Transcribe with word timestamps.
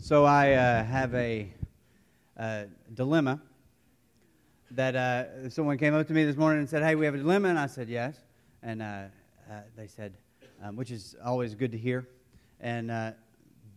so 0.00 0.24
I 0.24 0.52
uh, 0.52 0.84
have 0.84 1.14
a 1.14 1.52
uh, 2.38 2.64
dilemma 2.94 3.38
that 4.70 4.96
uh, 4.96 5.50
someone 5.50 5.76
came 5.76 5.94
up 5.94 6.06
to 6.06 6.14
me 6.14 6.24
this 6.24 6.36
morning 6.36 6.60
and 6.60 6.68
said, 6.68 6.82
Hey, 6.82 6.94
we 6.94 7.04
have 7.04 7.14
a 7.14 7.18
dilemma. 7.18 7.48
And 7.50 7.58
I 7.58 7.66
said, 7.66 7.86
Yes. 7.88 8.16
And 8.62 8.80
uh, 8.80 8.84
uh, 9.50 9.60
they 9.76 9.86
said, 9.86 10.14
um, 10.62 10.74
which 10.74 10.90
is 10.90 11.16
always 11.22 11.54
good 11.54 11.70
to 11.72 11.78
hear. 11.78 12.08
And 12.60 12.90
uh, 12.90 13.12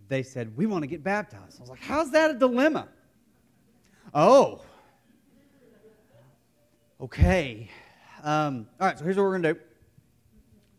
they 0.08 0.24
said, 0.24 0.56
We 0.56 0.66
want 0.66 0.84
to 0.84 0.88
get 0.88 1.04
baptized. 1.04 1.60
I 1.60 1.62
was 1.62 1.70
like, 1.70 1.82
How's 1.82 2.12
that 2.12 2.32
a 2.32 2.36
dilemma? 2.36 2.88
Oh. 4.14 4.62
Okay. 7.02 7.70
Um, 8.24 8.68
all 8.80 8.88
right, 8.88 8.98
so 8.98 9.04
here's 9.04 9.18
what 9.18 9.24
we're 9.24 9.38
to 9.40 9.54
do. 9.56 9.60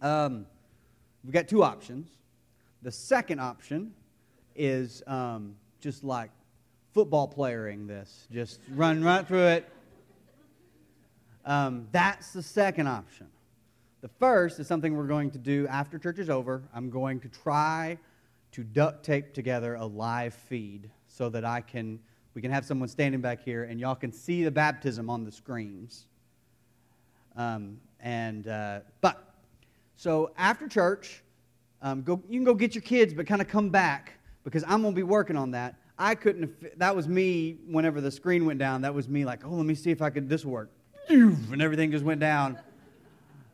Um, 0.01 0.47
we've 1.23 1.35
got 1.35 1.49
two 1.49 1.63
options. 1.63 2.09
The 2.81 2.91
second 2.91 3.41
option 3.41 3.93
is 4.55 5.03
um, 5.07 5.57
just 5.81 6.05
like 6.05 6.31
football 6.93 7.27
playering 7.27 7.87
this, 7.87 8.27
just 8.31 8.61
run 8.75 9.03
right 9.03 9.27
through 9.27 9.47
it. 9.47 9.69
Um, 11.45 11.89
that's 11.93 12.33
the 12.33 12.43
second 12.43 12.87
option. 12.87 13.27
The 14.01 14.09
first 14.09 14.61
is 14.61 14.67
something 14.67 14.97
we're 14.97 15.07
going 15.07 15.31
to 15.33 15.39
do 15.39 15.67
after 15.69 15.99
church 15.99 16.19
is 16.19 16.31
over. 16.31 16.63
I'm 16.75 16.91
going 16.91 17.21
to 17.21 17.29
try 17.29 17.99
to 18.53 18.63
duct 18.63 19.05
tape 19.05 19.35
together 19.35 19.75
a 19.75 19.85
live 19.85 20.35
feed 20.35 20.91
so 21.09 21.29
that 21.31 21.45
I 21.45 21.61
can 21.61 21.99
we 22.35 22.43
can 22.43 22.51
have 22.51 22.65
someone 22.65 22.89
standing 22.89 23.21
back 23.21 23.43
here 23.43 23.65
and 23.65 23.79
y'all 23.79 23.95
can 23.95 24.13
see 24.13 24.43
the 24.43 24.51
baptism 24.51 25.09
on 25.09 25.25
the 25.25 25.31
screens. 25.31 26.07
Um, 27.37 27.79
and 28.01 28.49
uh, 28.49 28.81
but 29.01 29.35
so 29.97 30.33
after 30.37 30.69
church, 30.69 31.23
um, 31.81 32.03
go 32.03 32.23
you 32.29 32.39
can 32.39 32.45
go 32.45 32.55
get 32.55 32.75
your 32.75 32.83
kids, 32.83 33.15
but 33.15 33.27
kind 33.27 33.41
of 33.41 33.49
come 33.49 33.71
back 33.71 34.15
because 34.45 34.63
I'm 34.65 34.83
going 34.83 34.95
to 34.95 34.97
be 34.97 35.03
working 35.03 35.37
on 35.37 35.51
that. 35.53 35.77
I 35.99 36.15
couldn't 36.15 36.79
that 36.79 36.95
was 36.95 37.09
me 37.09 37.59
whenever 37.67 38.01
the 38.01 38.11
screen 38.11 38.47
went 38.47 38.59
down. 38.59 38.83
That 38.83 38.95
was 38.95 39.09
me 39.09 39.25
like, 39.25 39.45
oh, 39.45 39.51
let 39.51 39.67
me 39.67 39.75
see 39.75 39.91
if 39.91 40.03
I 40.03 40.11
could, 40.11 40.29
this 40.29 40.45
work. 40.45 40.71
And 41.09 41.61
everything 41.61 41.91
just 41.91 42.05
went 42.05 42.21
down. 42.21 42.59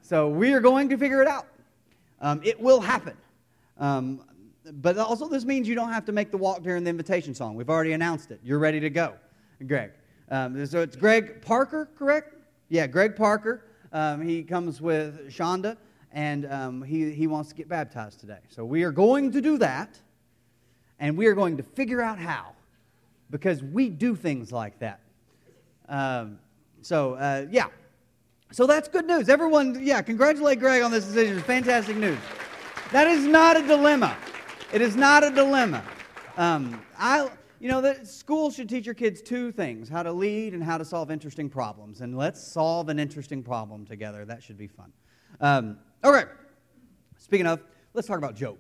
So 0.03 0.29
we 0.29 0.53
are 0.53 0.61
going 0.61 0.89
to 0.89 0.97
figure 0.97 1.23
it 1.23 1.29
out. 1.29 1.47
Um, 2.21 2.41
it 2.45 2.61
will 2.61 2.81
happen. 2.81 3.17
Um, 3.79 4.23
but 4.73 4.99
also, 4.99 5.29
this 5.29 5.45
means 5.45 5.67
you 5.67 5.75
don't 5.75 5.93
have 5.93 6.05
to 6.05 6.13
make 6.13 6.31
the 6.31 6.37
walk 6.37 6.63
during 6.63 6.85
the 6.85 6.91
invitation 6.91 7.35
song. 7.35 7.55
We've 7.57 7.71
already 7.71 7.93
announced 7.93 8.31
it. 8.31 8.41
You're 8.45 8.59
ready 8.59 8.79
to 8.81 8.91
go, 8.91 9.15
Greg. 9.67 9.93
Um, 10.31 10.65
so 10.67 10.81
it's 10.81 10.97
Greg 10.97 11.43
Parker, 11.43 11.89
correct? 11.99 12.35
Yeah, 12.69 12.87
Greg 12.87 13.17
Parker. 13.17 13.65
Um, 13.93 14.23
he 14.23 14.43
comes 14.43 14.81
with 14.81 15.29
Shonda, 15.29 15.77
and 16.13 16.47
um, 16.53 16.83
he, 16.83 17.11
he 17.11 17.27
wants 17.27 17.49
to 17.49 17.55
get 17.55 17.69
baptized 17.69 18.21
today. 18.21 18.39
So 18.49 18.65
we 18.65 18.85
are 18.85 18.93
going 18.93 19.33
to 19.33 19.41
do 19.41 19.59
that 19.59 19.99
and 21.01 21.17
we 21.17 21.27
are 21.27 21.35
going 21.35 21.57
to 21.57 21.63
figure 21.63 22.01
out 22.01 22.19
how 22.19 22.53
because 23.31 23.63
we 23.63 23.89
do 23.89 24.15
things 24.15 24.53
like 24.53 24.79
that. 24.79 25.01
Um, 25.89 26.39
so, 26.83 27.15
uh, 27.15 27.47
yeah. 27.51 27.67
So 28.53 28.67
that's 28.67 28.89
good 28.89 29.07
news. 29.07 29.29
Everyone, 29.29 29.81
yeah, 29.83 30.03
congratulate 30.03 30.59
Greg 30.61 30.83
on 30.83 30.91
this 30.91 31.05
decision. 31.05 31.39
It's 31.39 31.47
fantastic 31.47 31.97
news. 31.97 32.19
That 32.93 33.07
is 33.07 33.25
not 33.25 33.57
a 33.57 33.67
dilemma. 33.67 34.17
It 34.73 34.83
is 34.83 34.97
not 34.97 35.25
a 35.25 35.31
dilemma. 35.31 35.85
Um, 36.37 36.83
I, 36.99 37.31
you 37.61 37.69
know, 37.69 37.81
the 37.81 38.05
school 38.05 38.51
should 38.51 38.69
teach 38.69 38.87
your 38.87 38.95
kids 38.95 39.23
two 39.23 39.53
things 39.53 39.89
how 39.89 40.03
to 40.03 40.13
lead 40.13 40.55
and 40.55 40.63
how 40.63 40.79
to 40.79 40.85
solve 40.85 41.11
interesting 41.11 41.49
problems. 41.49 42.01
And 42.01 42.17
let's 42.17 42.43
solve 42.43 42.89
an 42.89 42.99
interesting 42.99 43.43
problem 43.43 43.87
together. 43.87 44.25
That 44.25 44.43
should 44.43 44.59
be 44.59 44.67
fun. 44.67 44.93
Um, 45.41 45.79
all 46.03 46.13
right. 46.13 46.27
Speaking 47.19 47.47
of, 47.47 47.63
let's 47.95 48.09
talk 48.09 48.19
about 48.19 48.35
Job. 48.35 48.59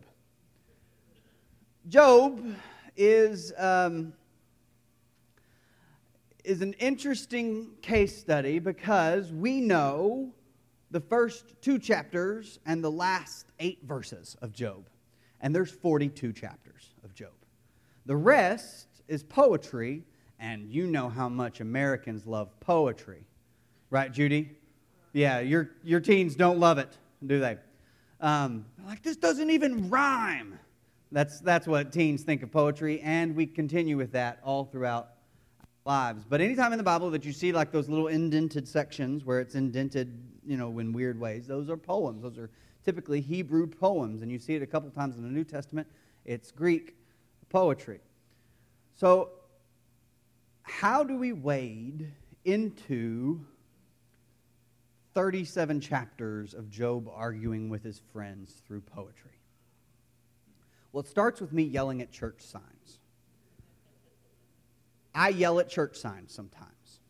Job 1.91 2.41
is, 2.97 3.53
um, 3.59 4.13
is 6.45 6.63
an 6.63 6.75
interesting 6.75 7.73
case 7.83 8.17
study 8.17 8.61
because 8.61 9.33
we 9.33 9.61
know 9.61 10.33
the 10.93 11.01
first 11.01 11.61
two 11.61 11.81
chapters 11.81 12.61
and 12.65 12.85
the 12.85 12.91
last 12.91 13.47
eight 13.59 13.81
verses 13.83 14.37
of 14.41 14.53
Job. 14.53 14.89
And 15.41 15.53
there's 15.53 15.73
42 15.73 16.33
chapters 16.33 16.95
of 17.03 17.13
Job. 17.13 17.33
The 18.07 18.15
rest 18.15 18.87
is 19.09 19.25
poetry, 19.25 20.05
and 20.39 20.71
you 20.71 20.87
know 20.87 21.09
how 21.09 21.29
much 21.29 21.61
Americans 21.61 22.25
love 22.25 22.49
poetry. 22.61 23.25
Right, 23.91 24.13
Judy? 24.13 24.53
Yeah, 25.13 25.41
your, 25.41 25.71
your 25.83 25.99
teens 25.99 26.37
don't 26.37 26.61
love 26.61 26.79
it, 26.79 26.97
do 27.27 27.41
they? 27.41 27.59
Um, 28.21 28.65
like, 28.87 29.03
this 29.03 29.17
doesn't 29.17 29.51
even 29.51 29.91
rhyme. 29.91 30.57
That's, 31.13 31.41
that's 31.41 31.67
what 31.67 31.93
teens 31.93 32.23
think 32.23 32.43
of 32.43 32.53
poetry, 32.53 33.01
and 33.01 33.35
we 33.35 33.47
continue 33.47 33.97
with 33.97 34.13
that 34.13 34.39
all 34.45 34.65
throughout 34.65 35.09
lives. 35.85 36.25
But 36.29 36.41
anytime 36.41 36.73
in 36.73 36.79
the 36.79 36.85
Bible 36.85 37.11
that 37.11 37.25
you 37.25 37.33
see 37.33 37.51
like 37.53 37.73
those 37.73 37.89
little 37.89 38.07
indented 38.07 38.69
sections 38.69 39.25
where 39.25 39.41
it's 39.41 39.57
indented, 39.57 40.23
you 40.47 40.57
know, 40.57 40.79
in 40.79 40.93
weird 40.93 41.19
ways, 41.19 41.49
those 41.49 41.69
are 41.69 41.77
poems. 41.77 42.23
Those 42.23 42.39
are 42.39 42.51
typically 42.85 43.21
Hebrew 43.21 43.67
poems, 43.67 44.23
and 44.23 44.31
you 44.31 44.39
see 44.39 44.55
it 44.55 44.63
a 44.63 44.67
couple 44.67 44.89
times 44.91 45.17
in 45.17 45.23
the 45.23 45.29
New 45.29 45.45
Testament. 45.45 45.89
It's 46.25 46.53
Greek 46.53 46.95
poetry. 47.49 47.99
So, 48.95 49.31
how 50.63 51.03
do 51.03 51.17
we 51.17 51.33
wade 51.33 52.13
into 52.45 53.41
37 55.15 55.81
chapters 55.81 56.55
of 56.55 56.71
Job 56.71 57.09
arguing 57.13 57.69
with 57.69 57.83
his 57.83 58.01
friends 58.13 58.63
through 58.65 58.83
poetry? 58.83 59.40
Well, 60.93 61.03
it 61.03 61.09
starts 61.09 61.41
with 61.41 61.53
me 61.53 61.63
yelling 61.63 62.03
at 62.03 62.11
church 62.11 62.43
signs. 62.43 62.99
I 65.15 65.29
yell 65.29 65.61
at 65.61 65.69
church 65.69 65.97
signs 65.97 66.33
sometimes. 66.33 67.01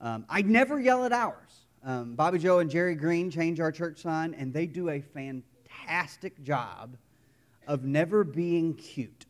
Um, 0.00 0.24
I 0.28 0.42
never 0.42 0.80
yell 0.80 1.04
at 1.04 1.12
ours. 1.12 1.66
Um, 1.84 2.14
Bobby 2.14 2.38
Joe 2.38 2.58
and 2.60 2.70
Jerry 2.70 2.94
Green 2.94 3.30
change 3.30 3.60
our 3.60 3.70
church 3.70 4.00
sign, 4.00 4.34
and 4.34 4.52
they 4.52 4.66
do 4.66 4.90
a 4.90 5.00
fantastic 5.00 6.42
job 6.42 6.96
of 7.66 7.84
never 7.84 8.24
being 8.24 8.74
cute. 8.74 9.26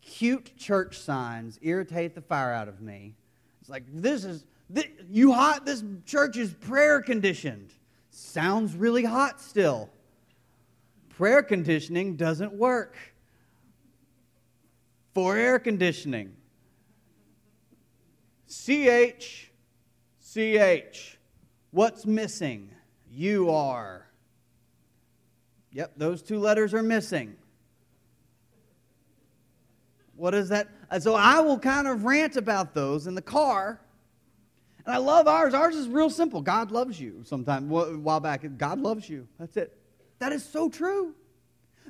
Cute 0.00 0.56
church 0.56 0.98
signs 0.98 1.58
irritate 1.62 2.14
the 2.14 2.20
fire 2.20 2.52
out 2.52 2.68
of 2.68 2.80
me. 2.80 3.14
It's 3.60 3.68
like, 3.68 3.84
this 3.92 4.24
is, 4.24 4.44
this, 4.70 4.86
you 5.10 5.32
hot? 5.32 5.66
This 5.66 5.84
church 6.06 6.36
is 6.36 6.52
prayer 6.54 7.02
conditioned. 7.02 7.72
Sounds 8.10 8.74
really 8.74 9.04
hot 9.04 9.40
still 9.40 9.90
prayer 11.18 11.42
conditioning 11.42 12.14
doesn't 12.14 12.52
work 12.52 12.96
for 15.14 15.36
air 15.36 15.58
conditioning. 15.58 16.32
CH, 18.46 19.50
CH. 20.22 21.18
What's 21.72 22.06
missing? 22.06 22.70
You 23.10 23.50
are. 23.50 24.06
Yep, 25.72 25.94
those 25.96 26.22
two 26.22 26.38
letters 26.38 26.72
are 26.72 26.84
missing. 26.84 27.34
What 30.14 30.34
is 30.34 30.50
that? 30.50 30.68
Uh, 30.88 31.00
so 31.00 31.16
I 31.16 31.40
will 31.40 31.58
kind 31.58 31.88
of 31.88 32.04
rant 32.04 32.36
about 32.36 32.74
those 32.74 33.08
in 33.08 33.16
the 33.16 33.22
car. 33.22 33.80
And 34.86 34.94
I 34.94 34.98
love 34.98 35.26
ours. 35.26 35.52
Ours 35.52 35.74
is 35.74 35.88
real 35.88 36.10
simple. 36.10 36.40
God 36.40 36.70
loves 36.70 37.00
you. 37.00 37.22
Sometime 37.24 37.68
a 37.72 37.98
while 37.98 38.20
back, 38.20 38.44
God 38.56 38.78
loves 38.78 39.08
you. 39.08 39.26
That's 39.40 39.56
it. 39.56 39.77
That 40.18 40.32
is 40.32 40.44
so 40.44 40.68
true. 40.68 41.14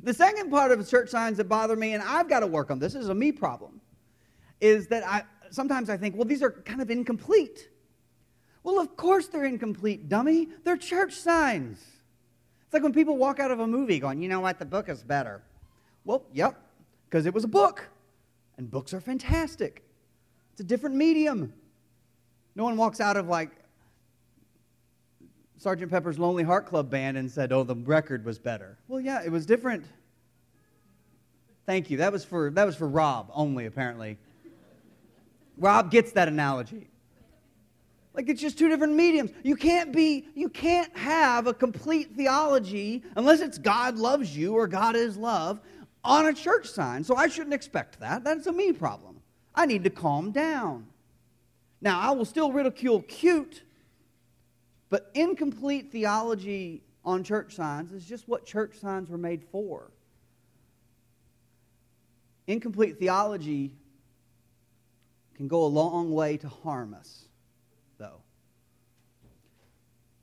The 0.03 0.15
second 0.15 0.51
part 0.51 0.71
of 0.71 0.89
church 0.89 1.09
signs 1.09 1.39
that 1.39 1.49
bother 1.49 1.77
me, 1.77 1.95
and 1.95 2.03
I've 2.03 2.29
got 2.29 2.41
to 2.41 2.47
work 2.47 2.71
on 2.71 2.79
this, 2.79 2.93
this 2.93 3.03
is 3.03 3.09
a 3.09 3.15
me 3.15 3.33
problem, 3.33 3.81
is 4.61 4.87
that 4.89 5.05
I 5.07 5.23
sometimes 5.51 5.91
I 5.91 5.97
think, 5.97 6.15
well, 6.15 6.25
these 6.25 6.43
are 6.43 6.51
kind 6.51 6.81
of 6.81 6.91
incomplete. 6.91 7.71
Well, 8.63 8.79
of 8.79 8.97
course 8.97 9.29
they're 9.29 9.45
incomplete, 9.45 10.09
dummy. 10.09 10.49
They're 10.65 10.77
church 10.77 11.15
signs. 11.15 11.79
It's 12.65 12.75
like 12.75 12.83
when 12.83 12.93
people 12.93 13.17
walk 13.17 13.41
out 13.41 13.51
of 13.51 13.61
a 13.61 13.67
movie 13.67 13.99
going, 13.99 14.21
you 14.21 14.29
know 14.29 14.41
what, 14.41 14.59
the 14.59 14.67
book 14.67 14.89
is 14.89 15.03
better. 15.03 15.43
Well, 16.05 16.25
yep, 16.35 16.61
because 17.09 17.25
it 17.25 17.33
was 17.33 17.45
a 17.45 17.49
book. 17.49 17.89
And 18.59 18.71
books 18.71 18.93
are 18.93 19.01
fantastic. 19.01 19.85
It's 20.53 20.61
a 20.61 20.65
different 20.65 20.97
medium. 20.97 21.53
No 22.57 22.65
one 22.65 22.77
walks 22.77 23.01
out 23.01 23.17
of 23.17 23.29
like 23.29 23.51
Sergeant 25.59 25.91
Pepper's 25.91 26.19
Lonely 26.19 26.45
Heart 26.45 26.67
Club 26.67 26.89
Band 26.89 27.17
and 27.17 27.31
said, 27.31 27.53
"Oh, 27.53 27.65
the 27.65 27.75
record 27.75 28.25
was 28.25 28.39
better." 28.39 28.79
Well, 28.87 29.01
yeah, 29.01 29.23
it 29.25 29.31
was 29.31 29.45
different. 29.45 29.85
Thank 31.67 31.91
you. 31.91 31.99
That 31.99 32.13
was 32.13 32.25
for 32.25 32.51
that 32.51 32.65
was 32.65 32.77
for 32.77 32.89
Rob 32.89 33.31
only, 33.35 33.67
apparently. 33.67 34.19
Rob 35.59 35.91
gets 35.91 36.13
that 36.13 36.29
analogy. 36.29 36.89
Like 38.15 38.29
it's 38.29 38.41
just 38.41 38.59
two 38.59 38.69
different 38.69 38.95
mediums. 38.95 39.31
You 39.43 39.57
can't 39.57 39.93
be 39.93 40.27
you 40.35 40.49
can't 40.49 40.97
have 40.97 41.47
a 41.47 41.55
complete 41.55 42.17
theology 42.17 43.03
unless 43.17 43.41
it's 43.41 43.59
God 43.59 43.97
loves 43.97 44.37
you 44.37 44.55
or 44.55 44.67
God 44.67 44.97
is 44.97 45.17
love 45.17 45.61
on 46.05 46.27
a 46.27 46.33
church 46.33 46.69
sign. 46.69 47.05
So 47.05 47.17
I 47.17 47.29
shouldn't 47.29 47.55
expect 47.55 48.01
that. 48.01 48.25
That's 48.25 48.47
a 48.47 48.53
me 48.53 48.73
problem. 48.73 49.21
I 49.55 49.67
need 49.67 49.85
to 49.85 49.91
calm 49.91 50.31
down. 50.31 50.87
Now, 51.81 52.01
I 52.01 52.11
will 52.13 52.25
still 52.25 52.51
ridicule 52.51 53.03
cute 53.03 53.63
but 54.91 55.11
incomplete 55.15 55.91
theology 55.93 56.83
on 57.05 57.25
church 57.25 57.55
signs 57.55 57.93
is 57.93 58.05
just 58.05 58.29
what 58.29 58.45
church 58.45 58.77
signs 58.79 59.09
were 59.09 59.19
made 59.19 59.45
for. 59.51 59.91
incomplete 62.47 62.99
theology 62.99 63.73
can 65.35 65.49
go 65.49 65.65
a 65.65 65.67
long 65.67 66.13
way 66.13 66.37
to 66.37 66.49
harm 66.49 66.95
us, 66.95 67.27
though. 67.99 68.21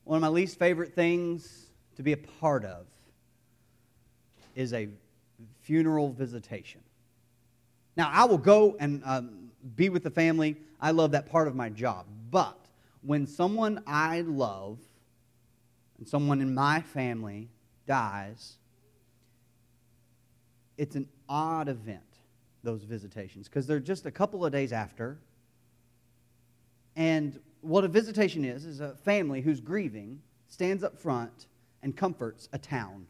One 0.04 0.18
of 0.18 0.22
my 0.22 0.28
least 0.28 0.60
favorite 0.60 0.94
things 0.94 1.68
to 1.96 2.04
be 2.04 2.12
a 2.12 2.18
part 2.18 2.66
of 2.66 2.86
is 4.56 4.74
a 4.74 4.90
funeral 5.62 6.12
visitation. 6.12 6.82
Now, 7.96 8.10
I 8.12 8.26
will 8.26 8.38
go 8.38 8.76
and 8.80 9.02
um, 9.06 9.50
be 9.76 9.90
with 9.90 10.04
the 10.04 10.12
family. 10.12 10.58
I 10.82 10.92
love 10.92 11.12
that 11.12 11.30
part 11.30 11.48
of 11.48 11.56
my 11.56 11.70
job. 11.70 12.06
But 12.30 12.65
when 13.06 13.28
someone 13.28 13.84
I 13.86 14.22
love 14.22 14.80
and 15.98 16.08
someone 16.08 16.42
in 16.42 16.54
my 16.54 16.82
family 16.82 17.50
dies, 17.88 18.58
it's 20.78 20.96
an 20.96 21.08
odd 21.30 21.70
event, 21.70 22.02
those 22.64 22.84
visitations, 22.84 23.48
because 23.48 23.68
they're 23.68 23.80
just 23.80 24.06
a 24.06 24.12
couple 24.12 24.46
of 24.46 24.52
days 24.52 24.74
after. 24.74 25.18
And 26.96 27.40
what 27.62 27.84
a 27.84 27.88
visitation 27.88 28.44
is, 28.44 28.66
is 28.66 28.80
a 28.80 28.96
family 28.96 29.42
who's 29.42 29.60
grieving 29.60 30.22
stands 30.48 30.84
up 30.84 30.98
front 30.98 31.48
and 31.84 31.96
comforts 31.96 32.50
a 32.54 32.58
town 32.58 33.06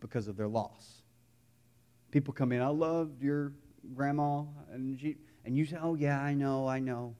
because 0.00 0.28
of 0.28 0.36
their 0.36 0.48
loss. 0.48 1.02
People 2.10 2.34
come 2.34 2.52
in, 2.52 2.60
I 2.60 2.68
loved 2.68 3.22
your 3.22 3.52
grandma, 3.94 4.42
and, 4.72 4.98
she, 4.98 5.16
and 5.44 5.56
you 5.56 5.64
say, 5.64 5.78
oh, 5.80 5.94
yeah, 5.94 6.20
I 6.20 6.34
know, 6.34 6.66
I 6.66 6.80
know. 6.80 7.14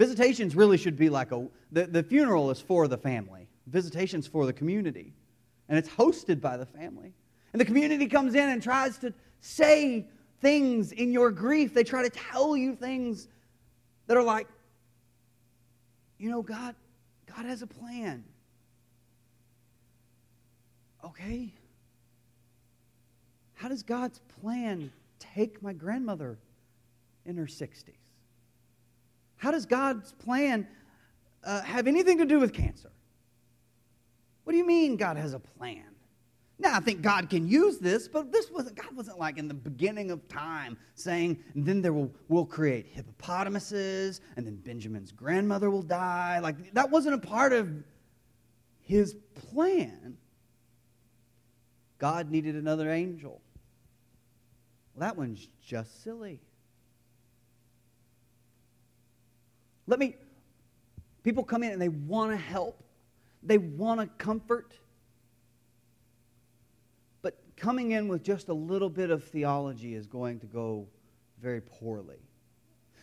Visitations 0.00 0.56
really 0.56 0.78
should 0.78 0.96
be 0.96 1.10
like 1.10 1.30
a, 1.30 1.46
the, 1.72 1.86
the 1.86 2.02
funeral 2.02 2.50
is 2.50 2.58
for 2.58 2.88
the 2.88 2.96
family, 2.96 3.46
visitations 3.66 4.26
for 4.26 4.46
the 4.46 4.52
community, 4.52 5.12
and 5.68 5.76
it's 5.76 5.90
hosted 5.90 6.40
by 6.40 6.56
the 6.56 6.64
family. 6.64 7.12
And 7.52 7.60
the 7.60 7.66
community 7.66 8.06
comes 8.06 8.34
in 8.34 8.48
and 8.48 8.62
tries 8.62 8.96
to 9.00 9.12
say 9.42 10.06
things 10.40 10.92
in 10.92 11.12
your 11.12 11.30
grief. 11.30 11.74
They 11.74 11.84
try 11.84 12.02
to 12.02 12.08
tell 12.08 12.56
you 12.56 12.74
things 12.74 13.28
that 14.06 14.16
are 14.16 14.22
like, 14.22 14.48
you 16.16 16.30
know, 16.30 16.40
God, 16.40 16.74
God 17.36 17.44
has 17.44 17.60
a 17.60 17.66
plan. 17.66 18.24
Okay. 21.04 21.52
How 23.52 23.68
does 23.68 23.82
God's 23.82 24.18
plan 24.40 24.90
take 25.18 25.62
my 25.62 25.74
grandmother 25.74 26.38
in 27.26 27.36
her 27.36 27.44
60s? 27.44 27.99
How 29.40 29.50
does 29.50 29.64
God's 29.64 30.12
plan 30.12 30.68
uh, 31.42 31.62
have 31.62 31.86
anything 31.86 32.18
to 32.18 32.26
do 32.26 32.38
with 32.38 32.52
cancer? 32.52 32.90
What 34.44 34.52
do 34.52 34.58
you 34.58 34.66
mean 34.66 34.96
God 34.96 35.16
has 35.16 35.32
a 35.32 35.38
plan? 35.38 35.84
Now, 36.58 36.76
I 36.76 36.80
think 36.80 37.00
God 37.00 37.30
can 37.30 37.48
use 37.48 37.78
this, 37.78 38.06
but 38.06 38.30
this 38.30 38.50
wasn't, 38.50 38.76
God 38.76 38.94
wasn't 38.94 39.18
like 39.18 39.38
in 39.38 39.48
the 39.48 39.54
beginning 39.54 40.10
of 40.10 40.28
time 40.28 40.76
saying, 40.94 41.42
then 41.54 41.80
there 41.80 41.94
will, 41.94 42.12
we'll 42.28 42.44
create 42.44 42.84
hippopotamuses, 42.92 44.20
and 44.36 44.46
then 44.46 44.56
Benjamin's 44.56 45.10
grandmother 45.10 45.70
will 45.70 45.80
die. 45.80 46.38
Like, 46.40 46.74
that 46.74 46.90
wasn't 46.90 47.14
a 47.14 47.26
part 47.26 47.54
of 47.54 47.82
his 48.82 49.16
plan. 49.48 50.18
God 51.96 52.30
needed 52.30 52.56
another 52.56 52.90
angel. 52.90 53.40
Well, 54.94 55.08
that 55.08 55.16
one's 55.16 55.48
just 55.64 56.04
silly. 56.04 56.42
Let 59.90 59.98
me, 59.98 60.14
people 61.24 61.42
come 61.42 61.64
in 61.64 61.72
and 61.72 61.82
they 61.82 61.88
want 61.88 62.30
to 62.30 62.36
help, 62.36 62.80
they 63.42 63.58
want 63.58 64.00
to 64.00 64.06
comfort 64.22 64.72
But 67.22 67.36
coming 67.56 67.90
in 67.90 68.06
with 68.06 68.22
just 68.22 68.48
a 68.48 68.54
little 68.54 68.88
bit 68.88 69.10
of 69.10 69.24
theology 69.24 69.96
is 69.96 70.06
going 70.06 70.38
to 70.40 70.46
go 70.46 70.86
very 71.42 71.60
poorly. 71.60 72.18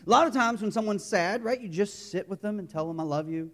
A 0.06 0.10
lot 0.10 0.26
of 0.26 0.32
times 0.32 0.62
when 0.62 0.72
someone's 0.72 1.04
sad, 1.04 1.44
right, 1.44 1.60
you 1.60 1.68
just 1.68 2.10
sit 2.10 2.26
with 2.26 2.40
them 2.40 2.58
and 2.58 2.70
tell 2.70 2.88
them, 2.88 2.98
I 3.00 3.02
love 3.02 3.28
you. 3.28 3.50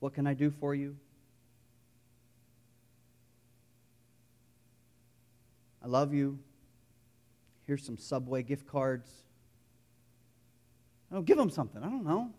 What 0.00 0.14
can 0.14 0.26
I 0.26 0.32
do 0.32 0.50
for 0.50 0.74
you? 0.74 0.96
I 5.84 5.88
love 5.88 6.14
you. 6.14 6.38
Here's 7.66 7.84
some 7.84 7.98
Subway 7.98 8.42
gift 8.42 8.66
cards. 8.66 9.25
Oh, 11.12 11.22
give 11.22 11.36
them 11.36 11.50
something. 11.50 11.82
I 11.82 11.88
don't 11.88 12.04
know. 12.04 12.30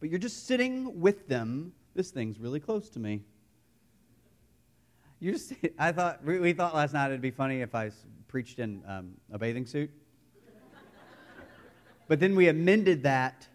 But 0.00 0.10
you're 0.10 0.18
just 0.18 0.46
sitting 0.46 1.00
with 1.00 1.26
them. 1.28 1.72
This 1.94 2.10
thing's 2.10 2.38
really 2.38 2.60
close 2.60 2.88
to 2.90 2.98
me. 2.98 3.22
You 5.18 5.32
just, 5.32 5.54
I 5.78 5.92
thought, 5.92 6.24
we 6.24 6.52
thought 6.52 6.74
last 6.74 6.92
night 6.92 7.06
it'd 7.06 7.22
be 7.22 7.30
funny 7.30 7.62
if 7.62 7.74
I 7.74 7.90
preached 8.28 8.58
in 8.58 8.82
um, 8.86 9.12
a 9.32 9.38
bathing 9.38 9.64
suit. 9.64 9.90
but 12.06 12.20
then 12.20 12.36
we 12.36 12.48
amended 12.48 13.02
that 13.04 13.48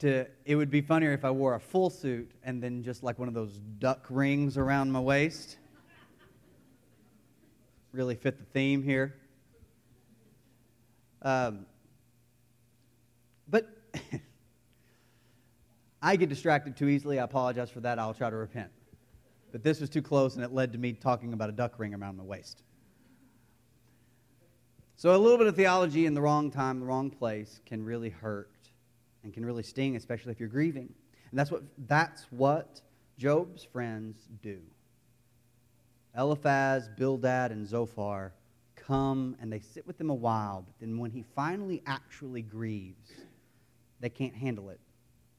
to, 0.00 0.26
it 0.44 0.56
would 0.56 0.70
be 0.70 0.80
funnier 0.80 1.12
if 1.12 1.24
I 1.24 1.30
wore 1.30 1.54
a 1.54 1.60
full 1.60 1.88
suit 1.88 2.30
and 2.42 2.62
then 2.62 2.82
just 2.82 3.02
like 3.02 3.18
one 3.18 3.28
of 3.28 3.34
those 3.34 3.58
duck 3.78 4.04
rings 4.10 4.58
around 4.58 4.92
my 4.92 5.00
waist. 5.00 5.56
Really 7.92 8.14
fit 8.14 8.38
the 8.38 8.44
theme 8.44 8.82
here. 8.82 9.14
Um, 11.22 11.66
I 16.02 16.16
get 16.16 16.28
distracted 16.28 16.76
too 16.76 16.88
easily. 16.88 17.20
I 17.20 17.24
apologize 17.24 17.70
for 17.70 17.80
that. 17.80 17.98
I'll 17.98 18.14
try 18.14 18.30
to 18.30 18.36
repent. 18.36 18.70
But 19.52 19.62
this 19.62 19.80
was 19.80 19.90
too 19.90 20.02
close, 20.02 20.34
and 20.34 20.44
it 20.44 20.52
led 20.52 20.72
to 20.72 20.78
me 20.78 20.92
talking 20.92 21.32
about 21.32 21.48
a 21.48 21.52
duck 21.52 21.78
ring 21.78 21.94
around 21.94 22.16
my 22.16 22.24
waist. 22.24 22.62
So, 24.96 25.14
a 25.14 25.18
little 25.18 25.38
bit 25.38 25.46
of 25.46 25.56
theology 25.56 26.06
in 26.06 26.14
the 26.14 26.20
wrong 26.20 26.50
time, 26.50 26.80
the 26.80 26.86
wrong 26.86 27.10
place, 27.10 27.60
can 27.66 27.84
really 27.84 28.10
hurt 28.10 28.50
and 29.24 29.32
can 29.32 29.44
really 29.44 29.62
sting, 29.62 29.96
especially 29.96 30.32
if 30.32 30.40
you're 30.40 30.48
grieving. 30.48 30.92
And 31.30 31.38
that's 31.38 31.50
what, 31.50 31.62
that's 31.86 32.26
what 32.30 32.80
Job's 33.18 33.64
friends 33.64 34.28
do. 34.42 34.60
Eliphaz, 36.16 36.88
Bildad, 36.96 37.52
and 37.52 37.66
Zophar 37.66 38.32
come 38.74 39.36
and 39.40 39.52
they 39.52 39.60
sit 39.60 39.86
with 39.86 40.00
him 40.00 40.10
a 40.10 40.14
while, 40.14 40.62
but 40.66 40.74
then 40.80 40.98
when 40.98 41.10
he 41.10 41.24
finally 41.34 41.82
actually 41.86 42.42
grieves, 42.42 43.12
they 44.02 44.10
can't 44.10 44.34
handle 44.34 44.68
it. 44.68 44.80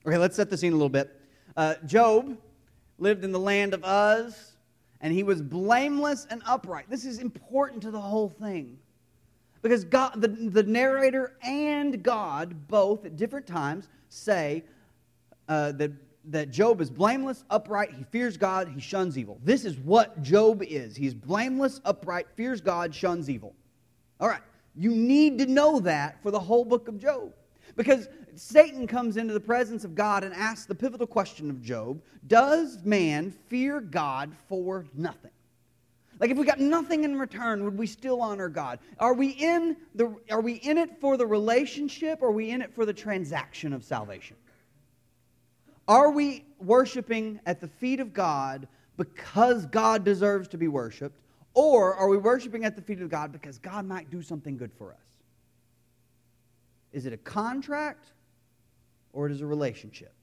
Okay, 0.08 0.18
let's 0.18 0.36
set 0.36 0.50
the 0.50 0.58
scene 0.58 0.72
a 0.72 0.76
little 0.76 0.90
bit. 0.90 1.20
Uh, 1.56 1.76
Job 1.86 2.36
lived 2.98 3.24
in 3.24 3.32
the 3.32 3.40
land 3.40 3.76
of 3.76 3.84
Uz, 3.84 4.54
and 5.02 5.14
he 5.14 5.22
was 5.22 5.42
blameless 5.42 6.26
and 6.32 6.42
upright. 6.46 6.90
This 6.90 7.06
is 7.06 7.20
important 7.20 7.84
to 7.84 7.92
the 7.92 8.00
whole 8.00 8.30
thing. 8.30 8.80
Because 9.62 9.84
God, 9.84 10.22
the, 10.22 10.30
the 10.30 10.64
narrator 10.64 11.38
and 11.44 12.02
God, 12.02 12.68
both 12.68 13.06
at 13.06 13.18
different 13.18 13.46
times, 13.46 13.90
say 14.10 14.64
uh, 15.48 15.74
that, 15.74 15.92
that 16.26 16.50
Job 16.50 16.82
is 16.82 16.90
blameless, 16.90 17.44
upright, 17.50 17.94
he 17.94 18.04
fears 18.12 18.38
God, 18.38 18.70
he 18.70 18.80
shuns 18.80 19.18
evil. 19.18 19.40
This 19.44 19.66
is 19.66 19.78
what 19.78 20.22
Job 20.22 20.64
is. 20.64 20.96
He's 20.96 21.14
blameless, 21.14 21.82
upright, 21.84 22.28
fears 22.36 22.62
God, 22.62 22.96
shuns 22.96 23.30
evil. 23.30 23.54
All 24.22 24.30
right, 24.30 24.42
you 24.76 24.92
need 24.92 25.38
to 25.40 25.46
know 25.46 25.82
that 25.82 26.22
for 26.24 26.32
the 26.32 26.40
whole 26.40 26.64
book 26.64 26.88
of 26.88 26.98
Job. 26.98 27.34
Because 27.76 28.08
Satan 28.36 28.88
comes 28.88 29.18
into 29.18 29.34
the 29.34 29.40
presence 29.40 29.84
of 29.84 29.96
God 29.96 30.24
and 30.24 30.34
asks 30.34 30.66
the 30.66 30.76
pivotal 30.76 31.08
question 31.08 31.50
of 31.50 31.62
Job 31.62 32.02
Does 32.28 32.84
man 32.84 33.32
fear 33.32 33.80
God 33.82 34.32
for 34.48 34.86
nothing? 34.94 35.32
Like 36.20 36.30
if 36.30 36.38
we 36.38 36.46
got 36.46 36.60
nothing 36.60 37.04
in 37.04 37.18
return, 37.18 37.64
would 37.64 37.78
we 37.78 37.88
still 37.88 38.22
honor 38.22 38.50
God? 38.50 38.80
Are 39.00 39.14
we 39.14 39.30
in 39.30 39.76
the 39.96 40.16
are 40.30 40.42
we 40.42 40.54
in 40.54 40.78
it 40.78 41.00
for 41.02 41.18
the 41.18 41.26
relationship 41.26 42.20
or 42.22 42.30
are 42.30 42.32
we 42.32 42.52
in 42.52 42.62
it 42.62 42.74
for 42.74 42.86
the 42.86 42.94
transaction 42.94 43.74
of 43.74 43.84
salvation? 43.84 44.38
Are 45.88 46.12
we 46.12 46.46
worshiping 46.60 47.40
at 47.46 47.60
the 47.60 47.68
feet 47.68 48.00
of 48.00 48.14
God 48.14 48.68
because 48.96 49.66
God 49.66 50.06
deserves 50.06 50.48
to 50.50 50.58
be 50.58 50.68
worshiped? 50.68 51.20
Or 51.56 51.94
are 51.94 52.08
we 52.08 52.18
worshiping 52.18 52.64
at 52.64 52.76
the 52.76 52.82
feet 52.82 53.02
of 53.02 53.10
God 53.10 53.32
because 53.32 53.58
God 53.58 53.86
might 53.86 54.10
do 54.10 54.22
something 54.22 54.58
good 54.58 54.72
for 54.74 54.92
us? 54.92 54.98
Is 56.94 57.06
it 57.06 57.14
a 57.14 57.18
contract 57.18 58.14
or 59.14 59.28
it 59.28 59.32
is 59.32 59.42
a 59.42 59.46
relationship? 59.46 60.14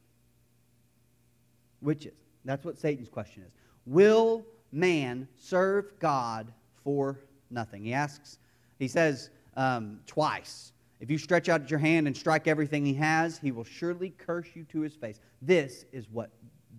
Which 1.80 2.06
is? 2.06 2.12
That's 2.44 2.64
what 2.64 2.78
Satan's 2.78 3.08
question 3.08 3.42
is. 3.42 3.52
Will 3.86 4.44
man 4.72 5.26
serve 5.36 5.98
God 5.98 6.52
for 6.84 7.20
nothing? 7.50 7.84
He 7.84 7.94
asks, 7.94 8.38
he 8.78 8.88
says 8.88 9.30
um, 9.56 10.00
twice, 10.06 10.72
if 11.00 11.10
you 11.10 11.16
stretch 11.16 11.48
out 11.48 11.70
your 11.70 11.78
hand 11.78 12.06
and 12.06 12.16
strike 12.16 12.46
everything 12.46 12.84
he 12.84 12.94
has, 12.94 13.38
he 13.38 13.52
will 13.52 13.64
surely 13.64 14.10
curse 14.10 14.48
you 14.54 14.64
to 14.64 14.80
his 14.80 14.94
face. 14.94 15.20
This 15.40 15.86
is 15.92 16.06
what 16.10 16.30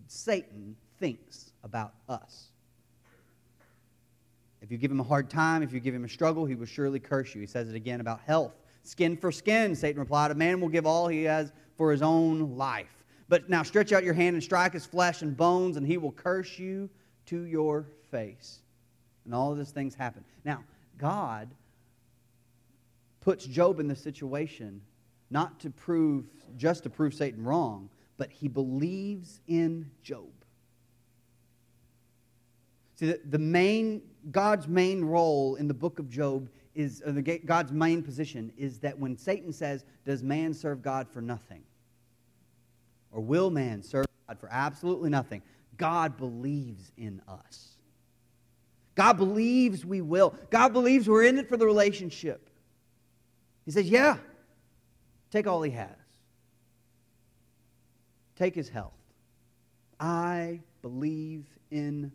Satan 0.08 0.75
thinks 1.00 1.51
about 1.63 1.94
us. 2.08 2.50
If 4.62 4.72
you 4.72 4.77
give 4.77 4.91
him 4.91 5.00
a 5.00 5.03
hard 5.03 5.30
time, 5.30 5.63
if 5.63 5.74
you 5.74 5.80
give 5.80 5.96
him 5.96 6.06
a 6.06 6.10
struggle, 6.10 6.46
he 6.46 6.53
will 6.53 6.68
surely 6.68 7.00
curse 7.00 7.34
you. 7.34 7.41
He 7.41 7.48
says 7.48 7.68
it 7.68 7.75
again 7.75 8.00
about 8.00 8.22
health. 8.22 8.53
Skin 8.84 9.18
for 9.18 9.32
skin, 9.32 9.75
Satan 9.75 10.00
replied. 10.00 10.30
A 10.30 10.36
man 10.36 10.62
will 10.62 10.70
give 10.70 10.86
all 10.86 11.08
he 11.08 11.24
has 11.24 11.51
for 11.82 11.92
his 11.92 12.04
own 12.04 12.58
life. 12.58 13.04
But 13.28 13.50
now 13.50 13.64
stretch 13.64 13.92
out 13.92 14.04
your 14.04 14.14
hand 14.14 14.36
and 14.36 14.44
strike 14.44 14.74
his 14.74 14.86
flesh 14.86 15.24
and 15.24 15.36
bones, 15.36 15.78
and 15.78 15.88
he 15.88 15.98
will 15.98 16.12
curse 16.12 16.60
you 16.60 16.92
to 17.26 17.46
your 17.46 17.88
face. 18.12 18.60
And 19.26 19.34
all 19.34 19.52
of 19.52 19.58
these 19.58 19.72
things 19.72 19.96
happen. 19.96 20.24
Now, 20.46 20.64
God 21.00 21.50
puts 23.20 23.48
Job 23.48 23.80
in 23.80 23.88
this 23.88 24.00
situation 24.00 24.80
not 25.32 25.60
to 25.62 25.72
prove, 25.72 26.26
just 26.56 26.84
to 26.84 26.92
prove 26.92 27.16
Satan 27.16 27.44
wrong, 27.44 27.90
but 28.16 28.30
he 28.30 28.48
believes 28.48 29.40
in 29.48 29.90
Job. 30.04 30.30
See, 32.98 33.08
the, 33.08 33.22
the 33.28 33.40
main, 33.40 34.04
God's 34.30 34.68
main 34.68 35.04
role 35.04 35.56
in 35.56 35.68
the 35.68 35.74
book 35.74 35.98
of 35.98 36.12
Job 36.12 36.48
is, 36.76 37.02
the, 37.04 37.24
God's 37.44 37.72
main 37.72 38.04
position 38.04 38.54
is 38.56 38.78
that 38.82 39.00
when 39.00 39.18
Satan 39.18 39.52
says, 39.52 39.84
Does 40.06 40.22
man 40.22 40.54
serve 40.54 40.84
God 40.84 41.10
for 41.10 41.24
nothing? 41.24 41.64
Or 43.12 43.22
will 43.22 43.50
man 43.50 43.84
serve 43.84 44.06
God 44.27 44.39
for 44.39 44.50
absolutely 44.51 45.10
nothing? 45.10 45.41
God 45.77 46.18
believes 46.18 46.91
in 46.98 47.22
us. 47.27 47.77
God 48.96 49.13
believes 49.13 49.86
we 49.86 50.01
will. 50.01 50.36
God 50.50 50.74
believes 50.74 51.08
we're 51.08 51.24
in 51.24 51.38
it 51.38 51.50
for 51.50 51.58
the 51.58 51.65
relationship. 51.65 52.50
He 53.65 53.72
says, 53.72 53.89
Yeah, 53.89 54.18
take 55.32 55.48
all 55.48 55.62
he 55.62 55.72
has, 55.72 55.89
take 58.36 58.56
his 58.56 58.70
health. 58.70 58.94
I 60.00 60.60
believe 60.82 61.46
in 61.70 62.12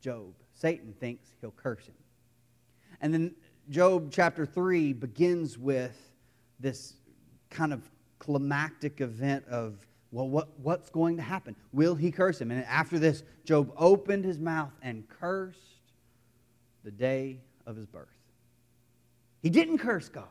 Job. 0.00 0.34
Satan 0.52 0.94
thinks 1.00 1.32
he'll 1.40 1.50
curse 1.50 1.86
him. 1.86 1.94
And 3.00 3.12
then 3.12 3.34
Job 3.70 4.10
chapter 4.10 4.44
3 4.44 4.92
begins 4.92 5.58
with 5.58 5.98
this 6.60 6.94
kind 7.50 7.72
of 7.72 7.82
climactic 8.18 9.00
event 9.00 9.46
of, 9.48 9.78
well, 10.14 10.28
what, 10.28 10.48
what's 10.60 10.90
going 10.90 11.16
to 11.16 11.22
happen? 11.22 11.56
Will 11.72 11.96
he 11.96 12.12
curse 12.12 12.40
him? 12.40 12.52
And 12.52 12.64
after 12.66 13.00
this, 13.00 13.24
Job 13.44 13.72
opened 13.76 14.24
his 14.24 14.38
mouth 14.38 14.70
and 14.80 15.02
cursed 15.08 15.58
the 16.84 16.92
day 16.92 17.40
of 17.66 17.74
his 17.74 17.86
birth. 17.86 18.06
He 19.42 19.50
didn't 19.50 19.78
curse 19.78 20.08
God. 20.08 20.28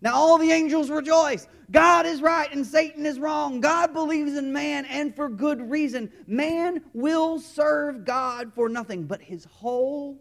Now 0.00 0.14
all 0.14 0.38
the 0.38 0.50
angels 0.50 0.88
rejoice. 0.88 1.46
God 1.70 2.06
is 2.06 2.22
right 2.22 2.50
and 2.50 2.66
Satan 2.66 3.04
is 3.04 3.20
wrong. 3.20 3.60
God 3.60 3.92
believes 3.92 4.38
in 4.38 4.54
man 4.54 4.86
and 4.86 5.14
for 5.14 5.28
good 5.28 5.70
reason. 5.70 6.10
Man 6.26 6.82
will 6.94 7.40
serve 7.40 8.06
God 8.06 8.54
for 8.54 8.70
nothing, 8.70 9.04
but 9.04 9.20
his 9.20 9.44
whole 9.44 10.18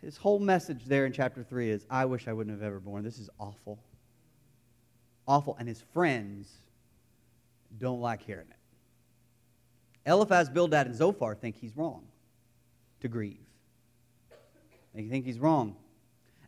his 0.00 0.16
whole 0.16 0.38
message 0.38 0.84
there 0.84 1.06
in 1.06 1.12
chapter 1.12 1.42
3 1.42 1.70
is 1.70 1.86
I 1.90 2.04
wish 2.04 2.28
I 2.28 2.32
wouldn't 2.32 2.56
have 2.56 2.64
ever 2.64 2.78
born. 2.78 3.02
This 3.02 3.18
is 3.18 3.28
awful. 3.40 3.80
Awful 5.26 5.56
and 5.58 5.66
his 5.66 5.82
friends 5.92 6.48
don't 7.76 8.00
like 8.00 8.22
hearing 8.22 8.46
it. 8.48 8.56
Eliphaz, 10.10 10.48
Bildad 10.48 10.86
and 10.86 10.96
Zophar 10.96 11.34
think 11.34 11.56
he's 11.56 11.76
wrong 11.76 12.04
to 13.00 13.08
grieve. 13.08 13.44
They 14.94 15.04
think 15.04 15.26
he's 15.26 15.38
wrong. 15.38 15.76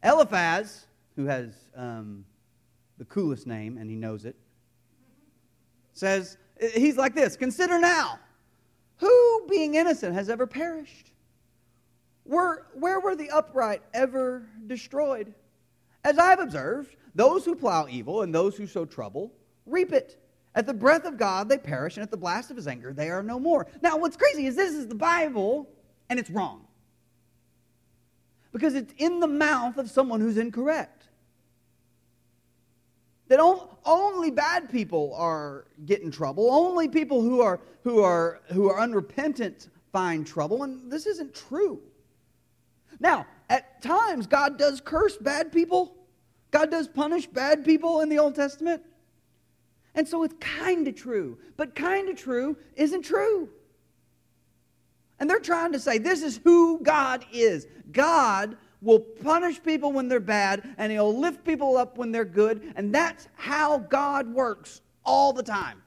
Eliphaz 0.02 0.86
who 1.16 1.26
has 1.26 1.52
um, 1.76 2.24
the 2.98 3.04
coolest 3.04 3.46
name, 3.46 3.76
and 3.76 3.90
he 3.90 3.96
knows 3.96 4.24
it, 4.24 4.36
says, 5.92 6.38
He's 6.74 6.96
like 6.96 7.14
this 7.14 7.36
Consider 7.36 7.78
now, 7.78 8.18
who, 8.96 9.46
being 9.48 9.74
innocent, 9.74 10.14
has 10.14 10.28
ever 10.28 10.46
perished? 10.46 11.12
Where 12.24 13.00
were 13.00 13.16
the 13.16 13.30
upright 13.30 13.82
ever 13.92 14.46
destroyed? 14.66 15.34
As 16.04 16.18
I've 16.18 16.38
observed, 16.38 16.96
those 17.14 17.44
who 17.44 17.54
plow 17.54 17.86
evil 17.88 18.22
and 18.22 18.34
those 18.34 18.56
who 18.56 18.66
sow 18.66 18.84
trouble 18.84 19.32
reap 19.66 19.92
it. 19.92 20.19
At 20.54 20.66
the 20.66 20.74
breath 20.74 21.04
of 21.04 21.16
God, 21.16 21.48
they 21.48 21.58
perish, 21.58 21.96
and 21.96 22.02
at 22.02 22.10
the 22.10 22.16
blast 22.16 22.50
of 22.50 22.56
his 22.56 22.66
anger, 22.66 22.92
they 22.92 23.08
are 23.10 23.22
no 23.22 23.38
more. 23.38 23.66
Now, 23.82 23.96
what's 23.96 24.16
crazy 24.16 24.46
is 24.46 24.56
this 24.56 24.74
is 24.74 24.88
the 24.88 24.94
Bible, 24.94 25.68
and 26.08 26.18
it's 26.18 26.30
wrong. 26.30 26.66
Because 28.52 28.74
it's 28.74 28.92
in 28.98 29.20
the 29.20 29.28
mouth 29.28 29.78
of 29.78 29.88
someone 29.88 30.20
who's 30.20 30.36
incorrect 30.36 31.00
that 33.30 33.38
only 33.84 34.32
bad 34.32 34.68
people 34.68 35.14
are 35.14 35.66
get 35.86 36.02
in 36.02 36.10
trouble. 36.10 36.50
Only 36.50 36.88
people 36.88 37.22
who 37.22 37.40
are 37.40 37.60
who 37.84 38.02
are 38.02 38.40
who 38.52 38.68
are 38.68 38.80
unrepentant 38.80 39.68
find 39.92 40.26
trouble, 40.26 40.64
and 40.64 40.90
this 40.90 41.06
isn't 41.06 41.32
true. 41.32 41.80
Now, 42.98 43.26
at 43.48 43.80
times 43.82 44.26
God 44.26 44.58
does 44.58 44.80
curse 44.80 45.16
bad 45.16 45.52
people. 45.52 45.96
God 46.50 46.72
does 46.72 46.88
punish 46.88 47.28
bad 47.28 47.64
people 47.64 48.00
in 48.00 48.08
the 48.08 48.18
Old 48.18 48.34
Testament. 48.34 48.82
And 49.94 50.06
so 50.06 50.22
it's 50.22 50.34
kind 50.40 50.86
of 50.86 50.94
true, 50.94 51.38
but 51.56 51.74
kind 51.74 52.08
of 52.08 52.16
true 52.16 52.56
isn't 52.76 53.02
true. 53.02 53.48
And 55.18 55.28
they're 55.28 55.38
trying 55.38 55.72
to 55.72 55.80
say 55.80 55.98
this 55.98 56.22
is 56.22 56.40
who 56.42 56.80
God 56.80 57.24
is. 57.32 57.66
God 57.92 58.56
will 58.80 59.00
punish 59.00 59.62
people 59.62 59.92
when 59.92 60.08
they're 60.08 60.20
bad, 60.20 60.74
and 60.78 60.90
he'll 60.90 61.16
lift 61.16 61.44
people 61.44 61.76
up 61.76 61.98
when 61.98 62.12
they're 62.12 62.24
good. 62.24 62.72
And 62.76 62.94
that's 62.94 63.28
how 63.34 63.78
God 63.78 64.32
works 64.32 64.80
all 65.04 65.32
the 65.32 65.42
time. 65.42 65.82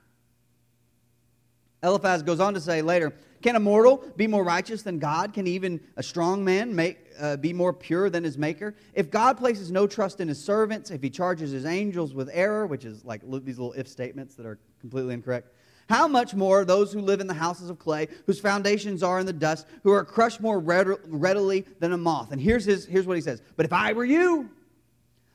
Eliphaz 1.82 2.24
goes 2.24 2.40
on 2.40 2.54
to 2.54 2.62
say 2.62 2.82
later 2.82 3.14
Can 3.44 3.58
a 3.58 3.60
mortal 3.60 3.98
be 4.16 4.26
more 4.26 4.44
righteous 4.44 4.84
than 4.84 5.00
God? 5.00 5.34
Can 5.34 5.48
even 5.48 5.82
a 5.98 6.02
strong 6.02 6.46
man 6.46 6.74
make, 6.74 6.98
uh, 7.20 7.36
be 7.36 7.52
more 7.52 7.74
pure 7.74 8.10
than 8.10 8.24
his 8.24 8.38
maker? 8.38 8.74
If 8.94 9.12
God 9.12 9.38
places 9.38 9.70
no 9.70 9.86
trust 9.86 10.22
in 10.22 10.30
his 10.30 10.44
servants, 10.44 10.92
if 10.92 11.04
he 11.04 11.10
charges 11.10 11.52
his 11.52 11.66
angels 11.66 12.14
with 12.14 12.30
error, 12.32 12.66
which 12.66 12.86
is 12.86 13.04
like 13.04 13.22
these 13.44 13.60
little 13.60 13.74
if 13.74 13.90
statements 13.90 14.36
that 14.36 14.46
are 14.46 14.60
completely 14.80 15.14
incorrect, 15.14 15.50
how 15.90 16.08
much 16.08 16.34
more 16.34 16.64
those 16.64 16.94
who 16.94 17.02
live 17.02 17.20
in 17.20 17.28
the 17.28 17.34
houses 17.34 17.70
of 17.70 17.78
clay, 17.78 18.08
whose 18.26 18.40
foundations 18.40 19.04
are 19.04 19.20
in 19.20 19.26
the 19.26 19.34
dust, 19.34 19.68
who 19.84 19.92
are 19.92 20.06
crushed 20.06 20.40
more 20.40 20.58
readily 20.58 21.66
than 21.80 21.92
a 21.92 21.98
moth? 21.98 22.32
And 22.32 22.40
here's, 22.40 22.64
his, 22.64 22.86
here's 22.86 23.06
what 23.06 23.18
he 23.18 23.22
says 23.22 23.42
But 23.58 23.66
if 23.66 23.74
I 23.74 23.92
were 23.92 24.06
you, 24.06 24.50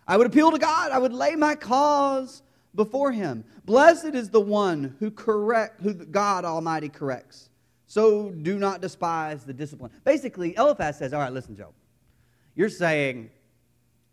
I 0.06 0.16
would 0.16 0.26
appeal 0.26 0.50
to 0.50 0.58
God, 0.58 0.92
I 0.92 0.98
would 0.98 1.12
lay 1.12 1.36
my 1.36 1.54
cause 1.54 2.42
before 2.74 3.12
him. 3.12 3.44
Blessed 3.66 4.14
is 4.14 4.30
the 4.30 4.40
one 4.40 4.96
who 4.98 5.10
correct 5.10 5.82
who 5.82 5.92
God 5.92 6.46
Almighty 6.46 6.88
corrects. 6.88 7.47
So 7.88 8.30
do 8.30 8.58
not 8.58 8.82
despise 8.82 9.44
the 9.44 9.54
discipline. 9.54 9.90
Basically, 10.04 10.54
Eliphaz 10.56 10.98
says, 10.98 11.12
All 11.12 11.20
right, 11.20 11.32
listen, 11.32 11.56
Job. 11.56 11.72
You're 12.54 12.68
saying 12.68 13.30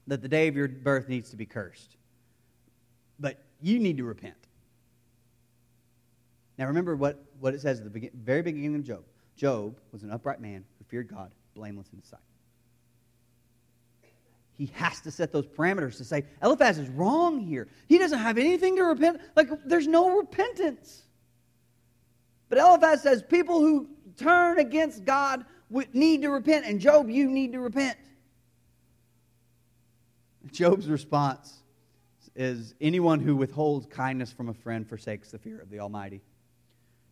that 0.07 0.21
the 0.21 0.29
day 0.29 0.47
of 0.47 0.55
your 0.55 0.67
birth 0.67 1.09
needs 1.09 1.29
to 1.31 1.35
be 1.35 1.45
cursed. 1.45 1.97
But 3.19 3.37
you 3.61 3.79
need 3.79 3.97
to 3.97 4.03
repent. 4.03 4.35
Now 6.57 6.67
remember 6.67 6.95
what, 6.95 7.21
what 7.39 7.53
it 7.53 7.61
says 7.61 7.79
at 7.79 7.83
the 7.83 7.89
begin, 7.89 8.11
very 8.13 8.41
beginning 8.41 8.75
of 8.75 8.83
Job. 8.83 9.03
Job 9.35 9.77
was 9.91 10.03
an 10.03 10.11
upright 10.11 10.39
man 10.39 10.63
who 10.77 10.85
feared 10.85 11.09
God, 11.09 11.31
blameless 11.53 11.87
in 11.91 11.99
his 11.99 12.07
sight. 12.07 12.19
He 14.57 14.71
has 14.75 15.01
to 15.01 15.11
set 15.11 15.33
those 15.33 15.45
parameters 15.45 15.97
to 15.97 16.05
say, 16.05 16.23
Eliphaz 16.41 16.77
is 16.77 16.87
wrong 16.89 17.41
here. 17.41 17.67
He 17.87 17.97
doesn't 17.97 18.19
have 18.19 18.37
anything 18.37 18.77
to 18.77 18.83
repent. 18.83 19.19
Like, 19.35 19.49
there's 19.65 19.87
no 19.87 20.17
repentance. 20.17 21.04
But 22.49 22.57
Eliphaz 22.57 23.01
says 23.01 23.23
people 23.23 23.59
who 23.59 23.87
turn 24.17 24.59
against 24.59 25.05
God 25.05 25.45
need 25.93 26.21
to 26.21 26.29
repent. 26.29 26.65
And 26.65 26.79
Job, 26.79 27.09
you 27.09 27.29
need 27.29 27.53
to 27.53 27.59
repent. 27.59 27.97
Job's 30.51 30.87
response 30.87 31.63
is 32.35 32.75
anyone 32.81 33.19
who 33.19 33.35
withholds 33.35 33.87
kindness 33.87 34.31
from 34.31 34.49
a 34.49 34.53
friend 34.53 34.87
forsakes 34.87 35.31
the 35.31 35.39
fear 35.39 35.59
of 35.59 35.69
the 35.69 35.79
Almighty. 35.79 36.21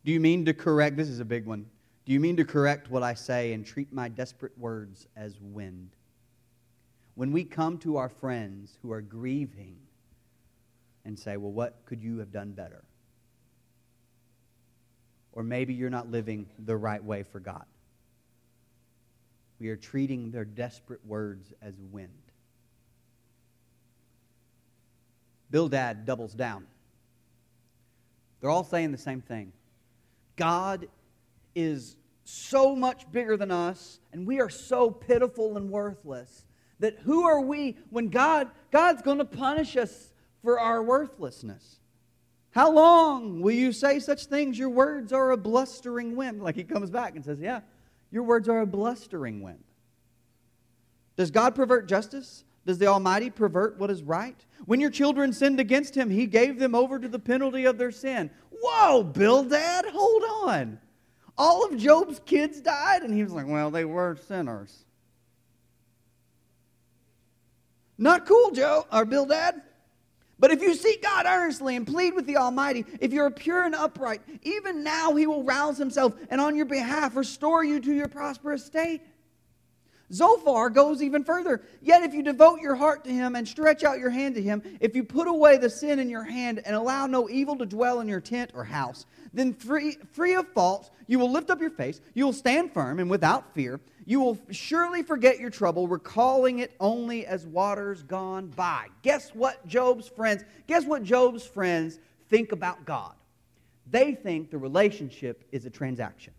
Do 0.06 0.12
you 0.12 0.20
mean 0.20 0.46
to 0.46 0.54
correct? 0.54 0.98
This 0.98 1.10
is 1.10 1.20
a 1.20 1.26
big 1.26 1.46
one. 1.46 1.66
Do 2.06 2.12
you 2.12 2.20
mean 2.20 2.36
to 2.38 2.44
correct 2.44 2.92
what 2.92 3.04
I 3.04 3.14
say 3.14 3.54
and 3.54 3.66
treat 3.66 3.94
my 3.94 4.10
desperate 4.10 4.58
words 4.58 5.08
as 5.16 5.40
wind? 5.40 5.92
When 7.16 7.32
we 7.32 7.46
come 7.46 7.78
to 7.80 7.98
our 7.98 8.10
friends 8.10 8.78
who 8.82 8.92
are 8.92 9.02
grieving 9.02 9.78
and 11.06 11.18
say, 11.18 11.38
Well, 11.38 11.52
what 11.52 11.80
could 11.86 12.02
you 12.02 12.18
have 12.18 12.32
done 12.32 12.52
better? 12.52 12.84
Or 15.34 15.44
maybe 15.44 15.74
you're 15.74 15.90
not 15.90 16.10
living 16.10 16.48
the 16.60 16.78
right 16.78 17.04
way 17.04 17.24
for 17.24 17.40
God. 17.40 17.66
We 19.60 19.70
are 19.70 19.76
treating 19.76 20.32
their 20.32 20.46
desperate 20.46 21.06
words 21.06 21.54
as 21.62 21.74
wind. 21.92 22.10
Bildad 25.50 26.06
doubles 26.06 26.34
down. 26.34 26.66
They're 28.40 28.50
all 28.50 28.64
saying 28.64 28.92
the 28.92 28.98
same 28.98 29.22
thing. 29.22 29.54
God 30.36 30.88
is 31.56 31.96
so 32.24 32.76
much 32.76 33.10
bigger 33.12 33.38
than 33.38 33.52
us, 33.52 34.00
and 34.12 34.26
we 34.26 34.40
are 34.40 34.50
so 34.50 34.90
pitiful 34.90 35.58
and 35.58 35.70
worthless 35.70 36.46
that 36.80 37.00
who 37.00 37.24
are 37.24 37.42
we 37.42 37.78
when 37.90 38.10
God 38.10 38.50
God's 38.72 39.02
going 39.02 39.20
to 39.20 39.26
punish 39.26 39.78
us 39.78 40.12
for 40.42 40.60
our 40.60 40.84
worthlessness? 40.84 41.80
How 42.54 42.72
long 42.72 43.42
will 43.42 43.54
you 43.54 43.72
say 43.72 44.00
such 44.00 44.26
things? 44.28 44.60
Your 44.60 44.70
words 44.70 45.12
are 45.12 45.32
a 45.32 45.38
blustering 45.38 46.16
wind. 46.16 46.44
Like 46.44 46.56
he 46.56 46.64
comes 46.64 46.92
back 46.92 47.16
and 47.16 47.26
says, 47.26 47.40
Yeah, 47.40 47.62
your 48.12 48.24
words 48.24 48.48
are 48.48 48.62
a 48.62 48.68
blustering 48.68 49.42
wind. 49.42 49.64
Does 51.16 51.32
God 51.32 51.56
pervert 51.56 51.88
justice? 51.88 52.44
Does 52.66 52.78
the 52.78 52.88
Almighty 52.88 53.32
pervert 53.32 53.80
what 53.80 53.90
is 53.90 54.04
right? 54.04 54.38
When 54.66 54.80
your 54.80 54.92
children 54.92 55.34
sinned 55.34 55.60
against 55.60 55.96
him, 55.96 56.12
he 56.12 56.28
gave 56.28 56.60
them 56.60 56.76
over 56.76 57.00
to 57.00 57.08
the 57.08 57.20
penalty 57.20 57.66
of 57.66 57.80
their 57.80 57.92
sin. 57.92 58.30
Whoa, 58.52 59.04
Bildad, 59.04 59.86
hold 59.88 60.24
on. 60.48 60.80
All 61.36 61.66
of 61.66 61.76
Job's 61.76 62.22
kids 62.24 62.62
died, 62.62 63.02
and 63.02 63.14
he 63.14 63.24
was 63.24 63.34
like, 63.34 63.48
Well, 63.48 63.72
they 63.72 63.84
were 63.84 64.16
sinners. 64.28 64.86
Not 67.98 68.28
cool, 68.28 68.52
Joe 68.52 68.86
or 68.92 69.06
Bildad. 69.06 69.60
But 70.44 70.52
if 70.52 70.62
you 70.62 70.74
seek 70.76 71.02
God 71.02 71.26
earnestly 71.26 71.78
and 71.78 71.88
plead 71.88 72.14
with 72.14 72.26
the 72.26 72.36
Almighty, 72.36 72.86
if 73.00 73.14
you're 73.14 73.32
pure 73.32 73.64
and 73.64 73.74
upright, 73.74 74.20
even 74.42 74.84
now 74.84 75.16
he 75.16 75.26
will 75.26 75.42
rouse 75.42 75.78
himself 75.78 76.16
and 76.30 76.42
on 76.42 76.58
your 76.58 76.66
behalf 76.66 77.16
restore 77.16 77.64
you 77.64 77.80
to 77.80 77.94
your 77.94 78.10
prosperous 78.10 78.66
state. 78.66 79.00
Zophar 80.14 80.70
goes 80.70 81.02
even 81.02 81.24
further. 81.24 81.62
Yet 81.82 82.04
if 82.04 82.14
you 82.14 82.22
devote 82.22 82.62
your 82.62 82.76
heart 82.76 83.04
to 83.06 83.12
him 83.12 83.36
and 83.36 83.48
stretch 83.48 83.84
out 83.84 84.00
your 84.00 84.12
hand 84.12 84.36
to 84.36 84.42
him, 84.42 84.62
if 84.80 84.96
you 84.96 85.04
put 85.04 85.28
away 85.28 85.58
the 85.58 85.70
sin 85.70 86.00
in 86.00 86.10
your 86.10 86.24
hand 86.24 86.62
and 86.66 86.76
allow 86.76 87.08
no 87.08 87.30
evil 87.30 87.56
to 87.58 87.66
dwell 87.66 88.00
in 88.00 88.08
your 88.08 88.22
tent 88.22 88.52
or 88.54 88.64
house, 88.64 89.06
then 89.34 89.54
free, 89.54 89.98
free 90.12 90.36
of 90.36 90.48
faults, 90.50 90.92
you 91.08 91.18
will 91.18 91.32
lift 91.32 91.50
up 91.50 91.60
your 91.60 91.72
face, 91.72 92.00
you 92.14 92.26
will 92.26 92.34
stand 92.34 92.72
firm 92.74 93.00
and 93.00 93.10
without 93.10 93.54
fear. 93.56 93.80
You 94.06 94.20
will 94.20 94.38
surely 94.52 95.02
forget 95.02 95.40
your 95.40 95.50
trouble, 95.50 95.88
recalling 95.88 96.60
it 96.60 96.76
only 96.80 97.26
as 97.26 97.46
waters 97.48 98.04
gone 98.04 98.48
by. 98.48 98.88
Guess 99.02 99.34
what 99.34 99.66
Job's 99.66 100.08
friends, 100.08 100.44
guess 100.68 100.86
what 100.86 101.04
Job's 101.04 101.46
friends 101.46 102.00
think 102.30 102.52
about 102.52 102.86
God? 102.86 103.14
They 103.90 104.14
think 104.14 104.52
the 104.52 104.58
relationship 104.58 105.44
is 105.52 105.66
a 105.66 105.70
transaction. 105.70 106.34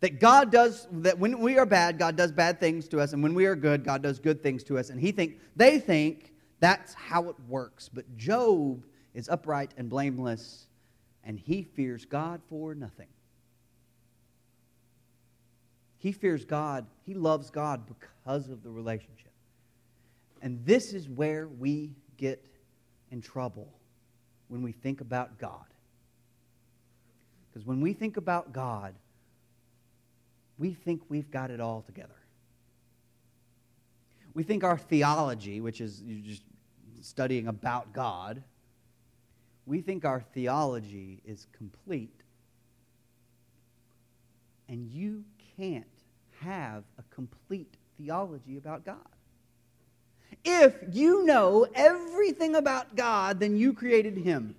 That 0.00 0.18
God 0.18 0.50
does, 0.50 0.88
that 0.92 1.18
when 1.18 1.38
we 1.40 1.58
are 1.58 1.66
bad, 1.66 1.98
God 1.98 2.16
does 2.16 2.32
bad 2.32 2.58
things 2.58 2.88
to 2.88 3.00
us, 3.00 3.12
and 3.12 3.22
when 3.22 3.34
we 3.34 3.44
are 3.46 3.54
good, 3.54 3.84
God 3.84 4.02
does 4.02 4.18
good 4.18 4.42
things 4.42 4.64
to 4.64 4.78
us. 4.78 4.88
And 4.90 4.98
he 4.98 5.12
think, 5.12 5.38
they 5.56 5.78
think 5.78 6.32
that's 6.58 6.94
how 6.94 7.28
it 7.28 7.36
works. 7.48 7.88
But 7.88 8.16
Job 8.16 8.84
is 9.12 9.28
upright 9.28 9.72
and 9.76 9.90
blameless, 9.90 10.66
and 11.22 11.38
he 11.38 11.62
fears 11.62 12.06
God 12.06 12.40
for 12.48 12.74
nothing. 12.74 13.08
He 15.98 16.12
fears 16.12 16.46
God, 16.46 16.86
he 17.04 17.12
loves 17.12 17.50
God 17.50 17.82
because 17.86 18.48
of 18.48 18.62
the 18.62 18.70
relationship. 18.70 19.32
And 20.40 20.64
this 20.64 20.94
is 20.94 21.10
where 21.10 21.46
we 21.46 21.92
get 22.16 22.42
in 23.10 23.20
trouble 23.20 23.68
when 24.48 24.62
we 24.62 24.72
think 24.72 25.02
about 25.02 25.38
God. 25.38 25.66
Because 27.50 27.66
when 27.66 27.82
we 27.82 27.92
think 27.92 28.16
about 28.16 28.54
God, 28.54 28.94
we 30.60 30.74
think 30.74 31.00
we've 31.08 31.30
got 31.30 31.50
it 31.50 31.58
all 31.58 31.80
together. 31.80 32.14
We 34.34 34.42
think 34.42 34.62
our 34.62 34.76
theology, 34.76 35.60
which 35.60 35.80
is 35.80 36.02
just 36.22 36.42
studying 37.00 37.48
about 37.48 37.94
God, 37.94 38.42
we 39.64 39.80
think 39.80 40.04
our 40.04 40.20
theology 40.20 41.22
is 41.24 41.46
complete. 41.56 42.14
And 44.68 44.86
you 44.86 45.24
can't 45.56 45.86
have 46.40 46.84
a 46.98 47.02
complete 47.14 47.74
theology 47.96 48.58
about 48.58 48.84
God. 48.84 48.98
If 50.44 50.74
you 50.92 51.24
know 51.24 51.66
everything 51.74 52.54
about 52.54 52.94
God, 52.94 53.40
then 53.40 53.56
you 53.56 53.72
created 53.72 54.18
him. 54.18 54.54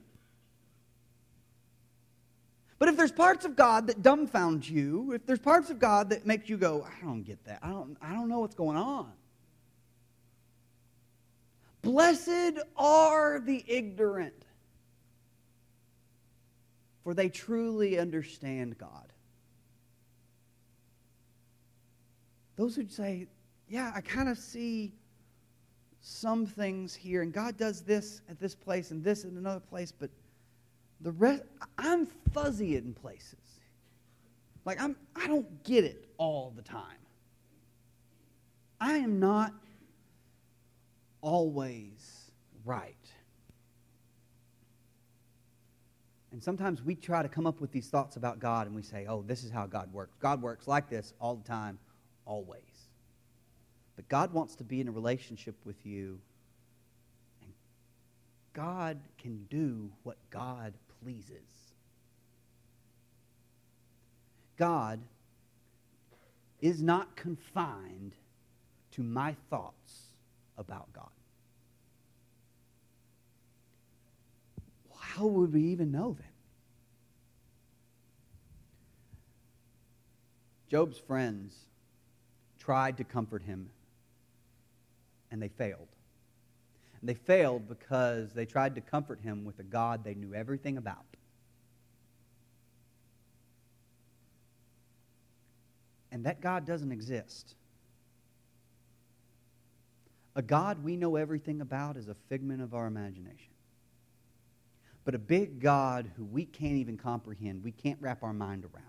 But 2.81 2.89
if 2.89 2.97
there's 2.97 3.11
parts 3.11 3.45
of 3.45 3.55
God 3.55 3.85
that 3.85 4.01
dumbfound 4.01 4.67
you, 4.67 5.11
if 5.13 5.23
there's 5.27 5.37
parts 5.37 5.69
of 5.69 5.77
God 5.77 6.09
that 6.09 6.25
make 6.25 6.49
you 6.49 6.57
go, 6.57 6.83
I 6.83 7.05
don't 7.05 7.21
get 7.21 7.45
that. 7.45 7.59
I 7.61 7.69
don't, 7.69 7.95
I 8.01 8.11
don't 8.15 8.27
know 8.27 8.39
what's 8.39 8.55
going 8.55 8.75
on. 8.75 9.11
Blessed 11.83 12.57
are 12.75 13.39
the 13.39 13.63
ignorant, 13.67 14.33
for 17.03 17.13
they 17.13 17.29
truly 17.29 17.99
understand 17.99 18.79
God. 18.79 19.13
Those 22.55 22.75
who 22.75 22.87
say, 22.87 23.27
Yeah, 23.69 23.91
I 23.93 24.01
kind 24.01 24.27
of 24.27 24.39
see 24.39 24.91
some 26.01 26.47
things 26.47 26.95
here, 26.95 27.21
and 27.21 27.31
God 27.31 27.57
does 27.57 27.81
this 27.81 28.23
at 28.27 28.39
this 28.39 28.55
place 28.55 28.89
and 28.89 29.03
this 29.03 29.23
in 29.23 29.37
another 29.37 29.59
place, 29.59 29.91
but 29.91 30.09
the 31.01 31.11
rest, 31.11 31.43
I'm 31.77 32.05
fuzzy 32.33 32.75
in 32.75 32.93
places. 32.93 33.35
Like 34.65 34.81
I'm, 34.81 34.95
I 35.15 35.27
don't 35.27 35.63
get 35.63 35.83
it 35.83 36.05
all 36.17 36.53
the 36.55 36.61
time. 36.61 36.97
I 38.79 38.97
am 38.97 39.19
not 39.19 39.53
always 41.21 42.31
right. 42.65 42.95
And 46.31 46.41
sometimes 46.41 46.81
we 46.81 46.95
try 46.95 47.21
to 47.21 47.29
come 47.29 47.45
up 47.45 47.59
with 47.59 47.71
these 47.71 47.87
thoughts 47.87 48.15
about 48.15 48.39
God 48.39 48.67
and 48.67 48.75
we 48.75 48.81
say, 48.81 49.05
oh, 49.07 49.21
this 49.21 49.43
is 49.43 49.51
how 49.51 49.65
God 49.65 49.91
works. 49.91 50.15
God 50.19 50.41
works 50.41 50.67
like 50.67 50.89
this 50.89 51.13
all 51.19 51.35
the 51.35 51.47
time, 51.47 51.77
always. 52.25 52.61
But 53.95 54.07
God 54.07 54.31
wants 54.33 54.55
to 54.55 54.63
be 54.63 54.79
in 54.79 54.87
a 54.87 54.91
relationship 54.91 55.55
with 55.65 55.85
you. 55.85 56.19
And 57.43 57.51
God 58.53 58.99
can 59.17 59.45
do 59.49 59.91
what 60.03 60.17
God 60.29 60.73
pleases. 61.03 61.73
God 64.57 64.99
is 66.61 66.81
not 66.81 67.15
confined 67.15 68.13
to 68.91 69.01
my 69.01 69.35
thoughts 69.49 70.13
about 70.57 70.91
God. 70.93 71.09
How 74.99 75.25
would 75.25 75.53
we 75.53 75.63
even 75.63 75.91
know 75.91 76.15
then? 76.17 76.27
Job's 80.69 80.97
friends 80.97 81.53
tried 82.59 82.95
to 82.97 83.03
comfort 83.03 83.43
him, 83.43 83.69
and 85.29 85.41
they 85.41 85.49
failed. 85.49 85.87
And 87.01 87.09
they 87.09 87.15
failed 87.15 87.67
because 87.67 88.33
they 88.33 88.45
tried 88.45 88.75
to 88.75 88.81
comfort 88.81 89.19
him 89.21 89.43
with 89.43 89.59
a 89.59 89.63
God 89.63 90.03
they 90.03 90.13
knew 90.13 90.33
everything 90.33 90.77
about. 90.77 91.03
And 96.11 96.25
that 96.25 96.41
God 96.41 96.65
doesn't 96.65 96.91
exist. 96.91 97.55
A 100.35 100.41
God 100.41 100.83
we 100.83 100.95
know 100.95 101.15
everything 101.15 101.61
about 101.61 101.97
is 101.97 102.07
a 102.07 102.15
figment 102.29 102.61
of 102.61 102.73
our 102.73 102.85
imagination. 102.85 103.53
But 105.03 105.15
a 105.15 105.19
big 105.19 105.59
God 105.59 106.11
who 106.15 106.23
we 106.25 106.45
can't 106.45 106.75
even 106.75 106.97
comprehend, 106.97 107.63
we 107.63 107.71
can't 107.71 107.97
wrap 107.99 108.23
our 108.23 108.33
mind 108.33 108.65
around. 108.65 108.85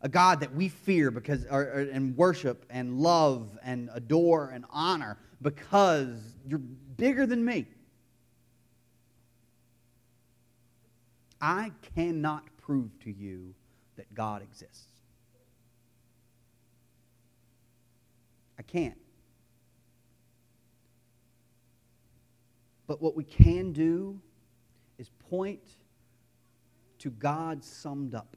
A 0.00 0.08
God 0.08 0.40
that 0.40 0.54
we 0.54 0.68
fear 0.68 1.10
because, 1.10 1.44
or, 1.50 1.62
and 1.64 2.16
worship 2.16 2.64
and 2.70 2.98
love 2.98 3.58
and 3.62 3.90
adore 3.92 4.48
and 4.48 4.64
honor 4.70 5.18
because 5.40 6.18
you're 6.46 6.58
bigger 6.58 7.26
than 7.26 7.44
me. 7.44 7.66
I 11.40 11.72
cannot 11.94 12.44
prove 12.58 12.98
to 13.04 13.10
you 13.10 13.54
that 13.96 14.12
God 14.14 14.42
exists. 14.42 14.86
I 18.58 18.62
can't. 18.62 18.98
But 22.88 23.00
what 23.00 23.14
we 23.14 23.22
can 23.22 23.72
do 23.72 24.18
is 24.98 25.10
point 25.30 25.60
to 26.98 27.10
God 27.10 27.62
summed 27.62 28.14
up. 28.14 28.36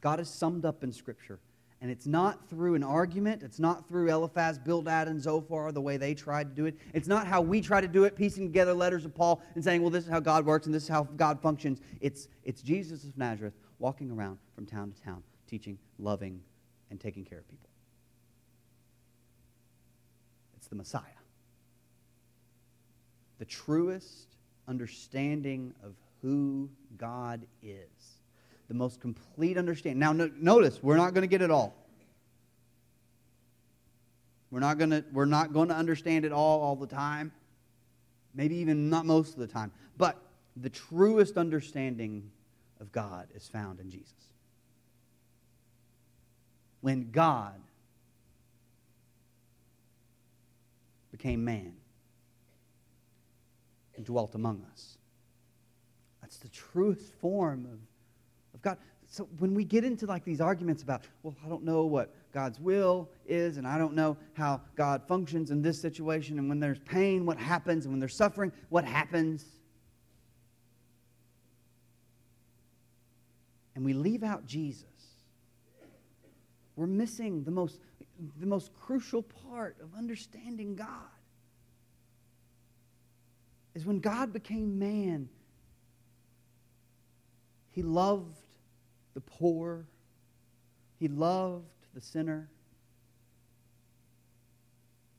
God 0.00 0.20
is 0.20 0.28
summed 0.28 0.64
up 0.64 0.82
in 0.82 0.92
Scripture. 0.92 1.38
And 1.82 1.90
it's 1.90 2.06
not 2.06 2.46
through 2.50 2.74
an 2.74 2.82
argument. 2.82 3.42
It's 3.42 3.58
not 3.58 3.88
through 3.88 4.10
Eliphaz, 4.10 4.58
Bildad, 4.58 5.08
and 5.08 5.20
Zophar, 5.20 5.72
the 5.72 5.80
way 5.80 5.96
they 5.96 6.14
tried 6.14 6.50
to 6.50 6.54
do 6.54 6.66
it. 6.66 6.76
It's 6.92 7.08
not 7.08 7.26
how 7.26 7.40
we 7.40 7.62
try 7.62 7.80
to 7.80 7.88
do 7.88 8.04
it, 8.04 8.16
piecing 8.16 8.46
together 8.46 8.74
letters 8.74 9.06
of 9.06 9.14
Paul 9.14 9.42
and 9.54 9.64
saying, 9.64 9.80
well, 9.80 9.90
this 9.90 10.04
is 10.04 10.10
how 10.10 10.20
God 10.20 10.44
works 10.44 10.66
and 10.66 10.74
this 10.74 10.82
is 10.82 10.88
how 10.90 11.04
God 11.04 11.40
functions. 11.40 11.80
It's, 12.02 12.28
it's 12.44 12.60
Jesus 12.60 13.04
of 13.04 13.16
Nazareth 13.16 13.54
walking 13.78 14.10
around 14.10 14.38
from 14.54 14.66
town 14.66 14.92
to 14.92 15.02
town, 15.02 15.22
teaching, 15.46 15.78
loving, 15.98 16.42
and 16.90 17.00
taking 17.00 17.24
care 17.24 17.38
of 17.38 17.48
people. 17.48 17.68
It's 20.58 20.68
the 20.68 20.76
Messiah. 20.76 21.02
The 23.38 23.46
truest 23.46 24.36
understanding 24.68 25.72
of 25.82 25.94
who 26.20 26.68
God 26.98 27.46
is 27.62 28.19
the 28.70 28.74
most 28.74 29.00
complete 29.00 29.58
understanding. 29.58 29.98
Now, 29.98 30.12
no, 30.12 30.30
notice, 30.38 30.80
we're 30.80 30.96
not 30.96 31.12
going 31.12 31.22
to 31.22 31.28
get 31.28 31.42
it 31.42 31.50
all. 31.50 31.74
We're 34.52 34.60
not 34.60 34.78
going 34.78 34.90
to 34.90 35.04
we're 35.12 35.24
not 35.24 35.52
going 35.52 35.70
to 35.70 35.74
understand 35.74 36.24
it 36.24 36.30
all 36.30 36.60
all 36.60 36.76
the 36.76 36.86
time. 36.86 37.32
Maybe 38.32 38.54
even 38.58 38.88
not 38.88 39.06
most 39.06 39.34
of 39.34 39.40
the 39.40 39.48
time. 39.48 39.72
But 39.98 40.22
the 40.56 40.70
truest 40.70 41.36
understanding 41.36 42.30
of 42.80 42.92
God 42.92 43.26
is 43.34 43.48
found 43.48 43.80
in 43.80 43.90
Jesus. 43.90 44.14
When 46.80 47.10
God 47.10 47.60
became 51.10 51.44
man 51.44 51.72
and 53.96 54.06
dwelt 54.06 54.36
among 54.36 54.64
us. 54.72 54.96
That's 56.20 56.36
the 56.36 56.48
truest 56.48 57.12
form 57.14 57.66
of 57.66 57.89
of 58.60 58.62
God. 58.62 58.78
so 59.08 59.28
when 59.38 59.54
we 59.54 59.64
get 59.64 59.84
into 59.84 60.06
like 60.06 60.24
these 60.24 60.40
arguments 60.40 60.82
about, 60.82 61.02
well, 61.22 61.34
I 61.44 61.48
don't 61.48 61.64
know 61.64 61.84
what 61.84 62.14
God's 62.32 62.60
will 62.60 63.08
is, 63.26 63.56
and 63.56 63.66
I 63.66 63.78
don't 63.78 63.94
know 63.94 64.16
how 64.34 64.60
God 64.76 65.02
functions 65.08 65.50
in 65.50 65.62
this 65.62 65.80
situation, 65.80 66.38
and 66.38 66.48
when 66.48 66.60
there's 66.60 66.78
pain, 66.80 67.26
what 67.26 67.38
happens, 67.38 67.84
and 67.84 67.92
when 67.92 68.00
there's 68.00 68.16
suffering, 68.16 68.52
what 68.68 68.84
happens. 68.84 69.44
And 73.74 73.84
we 73.84 73.92
leave 73.92 74.22
out 74.22 74.46
Jesus. 74.46 74.84
We're 76.76 76.86
missing 76.86 77.44
the 77.44 77.50
most, 77.50 77.80
the 78.38 78.46
most 78.46 78.72
crucial 78.74 79.22
part 79.22 79.76
of 79.82 79.94
understanding 79.96 80.76
God. 80.76 80.86
Is 83.74 83.86
when 83.86 84.00
God 84.00 84.32
became 84.32 84.78
man, 84.78 85.28
he 87.70 87.82
loved 87.82 88.36
the 89.14 89.20
poor, 89.20 89.86
he 90.98 91.08
loved 91.08 91.64
the 91.94 92.00
sinner. 92.00 92.48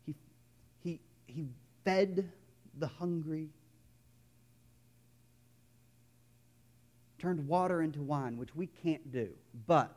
He, 0.05 0.15
he, 0.83 0.99
he 1.25 1.47
fed 1.83 2.31
the 2.77 2.87
hungry, 2.87 3.49
turned 7.19 7.47
water 7.47 7.81
into 7.81 8.01
wine, 8.01 8.37
which 8.37 8.55
we 8.55 8.67
can't 8.67 9.11
do. 9.11 9.29
But 9.67 9.95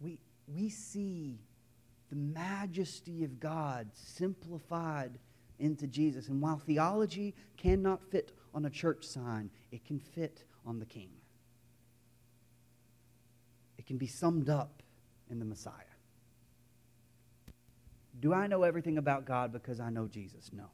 we, 0.00 0.18
we 0.46 0.68
see 0.68 1.38
the 2.10 2.16
majesty 2.16 3.24
of 3.24 3.40
God 3.40 3.88
simplified 3.94 5.12
into 5.58 5.86
Jesus. 5.86 6.28
And 6.28 6.42
while 6.42 6.58
theology 6.58 7.34
cannot 7.56 8.02
fit 8.10 8.32
on 8.52 8.66
a 8.66 8.70
church 8.70 9.04
sign, 9.04 9.48
it 9.70 9.84
can 9.86 9.98
fit 9.98 10.44
on 10.66 10.78
the 10.78 10.86
king. 10.86 11.10
It 13.78 13.86
can 13.86 13.98
be 13.98 14.06
summed 14.06 14.48
up 14.48 14.82
in 15.30 15.38
the 15.38 15.44
Messiah. 15.44 15.72
Do 18.20 18.32
I 18.32 18.46
know 18.46 18.62
everything 18.62 18.98
about 18.98 19.24
God 19.24 19.52
because 19.52 19.80
I 19.80 19.90
know 19.90 20.06
Jesus? 20.06 20.50
No. 20.52 20.70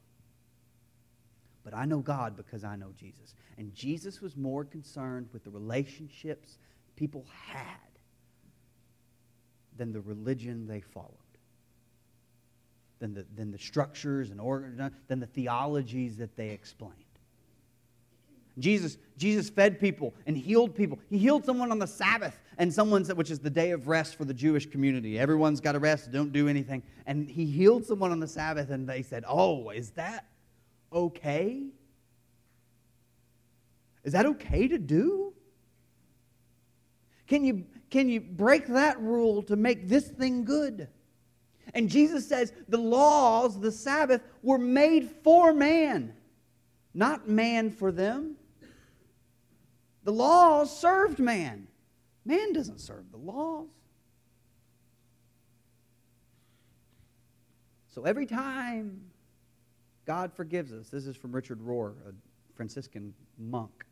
But 1.63 1.73
I 1.73 1.85
know 1.85 1.99
God 1.99 2.37
because 2.37 2.63
I 2.63 2.75
know 2.75 2.93
Jesus. 2.97 3.33
And 3.57 3.73
Jesus 3.73 4.21
was 4.21 4.37
more 4.37 4.63
concerned 4.63 5.27
with 5.33 5.43
the 5.43 5.49
relationships 5.49 6.57
people 6.95 7.25
had 7.47 7.63
than 9.77 9.91
the 9.91 10.01
religion 10.01 10.67
they 10.67 10.81
followed, 10.81 11.13
than 12.99 13.13
the, 13.13 13.25
than 13.35 13.51
the 13.51 13.57
structures 13.57 14.29
and 14.29 14.39
organ, 14.39 14.91
than 15.07 15.19
the 15.19 15.25
theologies 15.25 16.17
that 16.17 16.35
they 16.35 16.49
explained. 16.49 16.93
Jesus, 18.57 18.97
Jesus 19.17 19.49
fed 19.49 19.79
people 19.79 20.13
and 20.25 20.37
healed 20.37 20.75
people. 20.75 20.99
He 21.09 21.17
healed 21.17 21.45
someone 21.45 21.71
on 21.71 21.79
the 21.79 21.87
Sabbath 21.87 22.39
and 22.57 22.73
someone's 22.73 23.13
which 23.13 23.31
is 23.31 23.39
the 23.39 23.49
day 23.49 23.71
of 23.71 23.87
rest 23.87 24.15
for 24.15 24.25
the 24.25 24.33
Jewish 24.33 24.65
community. 24.65 25.17
Everyone's 25.17 25.61
got 25.61 25.73
to 25.73 25.79
rest, 25.79 26.11
don't 26.11 26.33
do 26.33 26.47
anything. 26.47 26.83
And 27.05 27.29
he 27.29 27.45
healed 27.45 27.85
someone 27.85 28.11
on 28.11 28.19
the 28.19 28.27
Sabbath 28.27 28.69
and 28.69 28.87
they 28.87 29.01
said, 29.01 29.23
"Oh, 29.27 29.69
is 29.69 29.91
that 29.91 30.25
okay? 30.91 31.67
Is 34.03 34.13
that 34.13 34.25
okay 34.25 34.67
to 34.67 34.77
do? 34.77 35.33
Can 37.27 37.45
you 37.45 37.65
can 37.89 38.09
you 38.09 38.19
break 38.19 38.67
that 38.67 38.99
rule 38.99 39.41
to 39.43 39.55
make 39.55 39.87
this 39.87 40.07
thing 40.07 40.43
good?" 40.43 40.89
And 41.73 41.89
Jesus 41.89 42.27
says 42.27 42.51
the 42.67 42.77
laws, 42.77 43.59
the 43.59 43.71
Sabbath, 43.71 44.21
were 44.41 44.57
made 44.57 45.09
for 45.23 45.53
man, 45.53 46.13
not 46.93 47.29
man 47.29 47.69
for 47.69 47.91
them. 47.91 48.35
The 50.03 50.11
laws 50.11 50.75
served 50.75 51.19
man. 51.19 51.67
Man 52.25 52.53
doesn't 52.53 52.79
serve 52.79 53.11
the 53.11 53.17
laws. 53.17 53.67
So 57.93 58.03
every 58.03 58.25
time 58.25 59.01
God 60.05 60.31
forgives 60.33 60.71
us, 60.71 60.89
this 60.89 61.05
is 61.05 61.15
from 61.15 61.31
Richard 61.31 61.59
Rohr, 61.59 61.93
a 62.07 62.13
Franciscan 62.55 63.13
monk. 63.37 63.85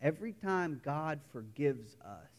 Every 0.00 0.32
time 0.32 0.80
God 0.84 1.20
forgives 1.32 1.96
us, 2.04 2.30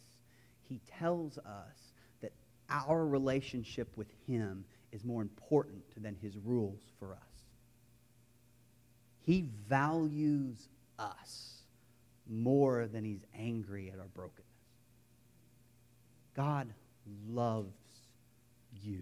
he 0.61 0.79
tells 0.99 1.37
us 1.39 1.93
that 2.21 2.31
our 2.69 3.05
relationship 3.05 3.95
with 3.95 4.07
him 4.27 4.65
is 4.91 5.03
more 5.03 5.21
important 5.21 5.83
than 6.01 6.15
his 6.21 6.37
rules 6.37 6.81
for 6.99 7.13
us. 7.13 7.43
He 9.21 9.45
values 9.67 10.69
us 10.97 11.58
more 12.29 12.87
than 12.87 13.03
he's 13.03 13.23
angry 13.37 13.91
at 13.91 13.99
our 13.99 14.07
brokenness. 14.15 14.45
God 16.35 16.69
loves 17.29 17.73
you. 18.81 19.01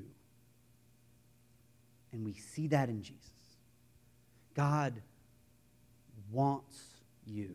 And 2.12 2.26
we 2.26 2.34
see 2.34 2.68
that 2.68 2.90
in 2.90 3.02
Jesus. 3.02 3.30
God 4.56 5.02
wants 6.32 6.82
you. 7.26 7.54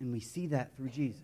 And 0.00 0.12
we 0.12 0.20
see 0.20 0.46
that 0.48 0.74
through 0.76 0.90
Jesus. 0.90 1.20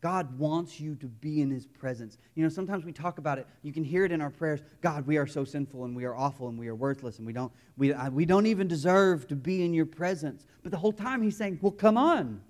God 0.00 0.38
wants 0.38 0.78
you 0.78 0.94
to 0.96 1.06
be 1.06 1.42
in 1.42 1.50
his 1.50 1.66
presence. 1.66 2.18
You 2.36 2.44
know, 2.44 2.48
sometimes 2.48 2.84
we 2.84 2.92
talk 2.92 3.18
about 3.18 3.38
it. 3.38 3.46
You 3.62 3.72
can 3.72 3.82
hear 3.82 4.04
it 4.04 4.12
in 4.12 4.20
our 4.20 4.30
prayers. 4.30 4.60
God, 4.80 5.06
we 5.06 5.16
are 5.16 5.26
so 5.26 5.44
sinful 5.44 5.84
and 5.84 5.96
we 5.96 6.04
are 6.04 6.14
awful 6.14 6.48
and 6.48 6.56
we 6.58 6.68
are 6.68 6.74
worthless 6.74 7.18
and 7.18 7.26
we 7.26 7.32
don't, 7.32 7.52
we, 7.76 7.92
uh, 7.92 8.08
we 8.10 8.24
don't 8.24 8.46
even 8.46 8.68
deserve 8.68 9.26
to 9.28 9.36
be 9.36 9.64
in 9.64 9.74
your 9.74 9.86
presence. 9.86 10.46
But 10.62 10.70
the 10.70 10.78
whole 10.78 10.92
time 10.92 11.20
he's 11.20 11.36
saying, 11.36 11.58
well, 11.60 11.72
come 11.72 11.96
on. 11.96 12.40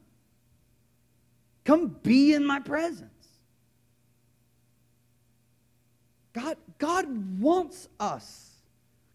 Come 1.65 1.97
be 2.03 2.35
in 2.35 2.45
my 2.45 2.61
presence. 2.61 3.11
God, 6.35 6.57
God 6.79 7.41
wants 7.41 7.89
us. 7.99 8.53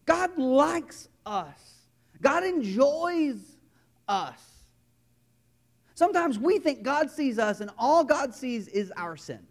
God 0.06 0.36
likes 0.36 1.08
us. 1.24 1.74
God 2.20 2.44
enjoys 2.44 3.38
us. 4.08 4.53
Sometimes 5.94 6.38
we 6.38 6.58
think 6.58 6.82
God 6.82 7.10
sees 7.10 7.38
us 7.38 7.60
and 7.60 7.70
all 7.78 8.04
God 8.04 8.34
sees 8.34 8.68
is 8.68 8.92
our 8.96 9.16
sin. 9.16 9.46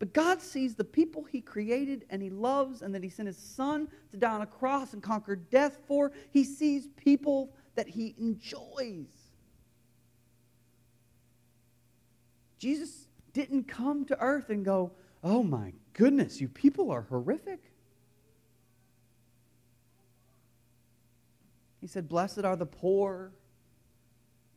But 0.00 0.12
God 0.12 0.42
sees 0.42 0.74
the 0.74 0.84
people 0.84 1.22
He 1.22 1.40
created 1.40 2.04
and 2.10 2.20
He 2.20 2.28
loves 2.28 2.82
and 2.82 2.92
that 2.94 3.04
He 3.04 3.08
sent 3.08 3.28
His 3.28 3.36
Son 3.36 3.86
to 4.10 4.16
die 4.16 4.32
on 4.32 4.42
a 4.42 4.46
cross 4.46 4.94
and 4.94 5.02
conquer 5.02 5.36
death 5.36 5.78
for. 5.86 6.10
He 6.32 6.42
sees 6.42 6.88
people 6.96 7.54
that 7.76 7.86
He 7.86 8.16
enjoys. 8.18 9.06
Jesus 12.58 13.06
didn't 13.32 13.68
come 13.68 14.04
to 14.06 14.20
earth 14.20 14.50
and 14.50 14.64
go, 14.64 14.90
Oh 15.22 15.44
my 15.44 15.72
goodness, 15.92 16.40
you 16.40 16.48
people 16.48 16.90
are 16.90 17.02
horrific. 17.02 17.60
He 21.80 21.86
said, 21.86 22.08
Blessed 22.08 22.44
are 22.44 22.56
the 22.56 22.66
poor 22.66 23.30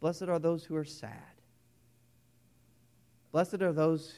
Blessed 0.06 0.30
are 0.30 0.38
those 0.38 0.64
who 0.64 0.76
are 0.76 0.86
sad. 0.86 1.34
Blessed 3.32 3.64
are 3.64 3.74
those 3.74 4.14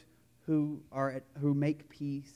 who, 0.45 0.81
are 0.91 1.11
at, 1.11 1.23
who 1.39 1.53
make 1.53 1.87
peace. 1.87 2.33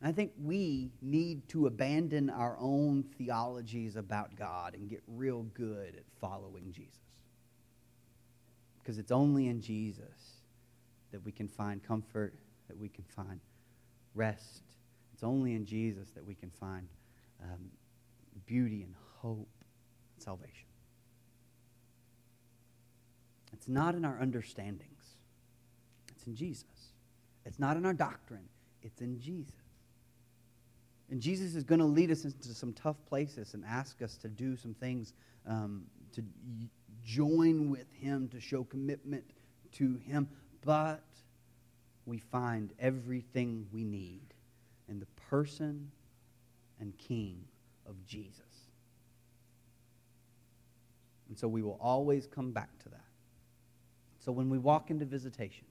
I 0.00 0.12
think 0.12 0.30
we 0.40 0.92
need 1.02 1.48
to 1.48 1.66
abandon 1.66 2.30
our 2.30 2.56
own 2.60 3.02
theologies 3.18 3.96
about 3.96 4.36
God 4.36 4.74
and 4.74 4.88
get 4.88 5.02
real 5.08 5.42
good 5.52 5.96
at 5.96 6.04
following 6.20 6.70
Jesus. 6.70 6.94
Because 8.78 8.98
it's 8.98 9.10
only 9.10 9.48
in 9.48 9.60
Jesus 9.60 10.42
that 11.10 11.24
we 11.24 11.32
can 11.32 11.48
find 11.48 11.82
comfort, 11.82 12.34
that 12.68 12.78
we 12.78 12.88
can 12.88 13.02
find 13.02 13.40
rest. 14.14 14.62
It's 15.12 15.24
only 15.24 15.56
in 15.56 15.66
Jesus 15.66 16.10
that 16.10 16.24
we 16.24 16.36
can 16.36 16.50
find 16.50 16.86
um, 17.42 17.68
beauty 18.46 18.84
and 18.84 18.94
hope 19.20 19.48
salvation. 20.18 20.66
It's 23.52 23.68
not 23.68 23.94
in 23.94 24.04
our 24.04 24.20
understandings, 24.20 25.16
it's 26.08 26.26
in 26.26 26.34
Jesus. 26.34 26.64
It's 27.44 27.60
not 27.60 27.76
in 27.76 27.86
our 27.86 27.94
doctrine, 27.94 28.48
it's 28.82 29.00
in 29.00 29.20
Jesus. 29.20 29.54
And 31.10 31.20
Jesus 31.20 31.54
is 31.54 31.62
going 31.62 31.78
to 31.78 31.84
lead 31.84 32.10
us 32.10 32.24
into 32.24 32.48
some 32.48 32.72
tough 32.72 32.96
places 33.06 33.54
and 33.54 33.64
ask 33.64 34.02
us 34.02 34.16
to 34.18 34.28
do 34.28 34.56
some 34.56 34.74
things 34.74 35.12
um, 35.46 35.84
to 36.12 36.22
join 37.04 37.70
with 37.70 37.86
Him, 37.92 38.28
to 38.30 38.40
show 38.40 38.64
commitment 38.64 39.24
to 39.72 40.00
Him. 40.04 40.28
But 40.64 41.04
we 42.06 42.18
find 42.18 42.72
everything 42.80 43.66
we 43.72 43.84
need 43.84 44.34
in 44.88 44.98
the 44.98 45.06
person 45.30 45.90
and 46.80 46.96
King 46.98 47.44
of 47.86 48.04
Jesus. 48.04 48.45
And 51.28 51.38
so 51.38 51.48
we 51.48 51.62
will 51.62 51.78
always 51.80 52.26
come 52.26 52.52
back 52.52 52.78
to 52.80 52.88
that. 52.90 53.00
So 54.18 54.32
when 54.32 54.50
we 54.50 54.58
walk 54.58 54.90
into 54.90 55.04
visitations, 55.04 55.70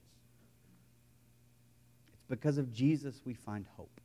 it's 2.08 2.24
because 2.28 2.58
of 2.58 2.72
Jesus 2.72 3.20
we 3.24 3.34
find 3.34 3.66
hope. 3.76 4.00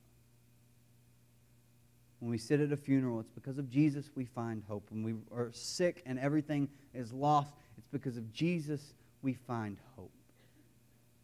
when 2.20 2.30
we 2.30 2.38
sit 2.38 2.60
at 2.60 2.72
a 2.72 2.78
funeral, 2.78 3.20
it's 3.20 3.32
because 3.32 3.58
of 3.58 3.70
Jesus 3.70 4.12
we 4.14 4.26
find 4.26 4.62
hope. 4.68 4.88
When 4.92 5.04
we 5.04 5.16
are 5.36 5.50
sick 5.54 6.04
and 6.06 6.20
everything 6.20 6.70
is 6.94 7.12
lost, 7.12 7.54
it's 7.78 7.88
because 7.88 8.16
of 8.16 8.32
Jesus 8.32 8.94
we 9.24 9.34
find 9.34 9.78
hope. 9.96 10.12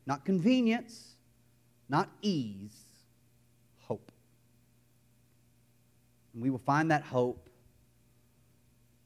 Not 0.08 0.26
convenience, 0.26 1.16
not 1.90 2.10
ease, 2.22 2.72
hope. 3.82 4.12
And 6.34 6.42
we 6.42 6.50
will 6.50 6.58
find 6.60 6.90
that 6.92 7.04
hope, 7.04 7.50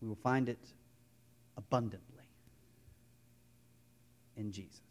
we 0.01 0.07
will 0.07 0.15
find 0.15 0.47
it 0.47 0.59
abundantly 1.61 2.25
in 4.37 4.51
Jesus. 4.51 4.81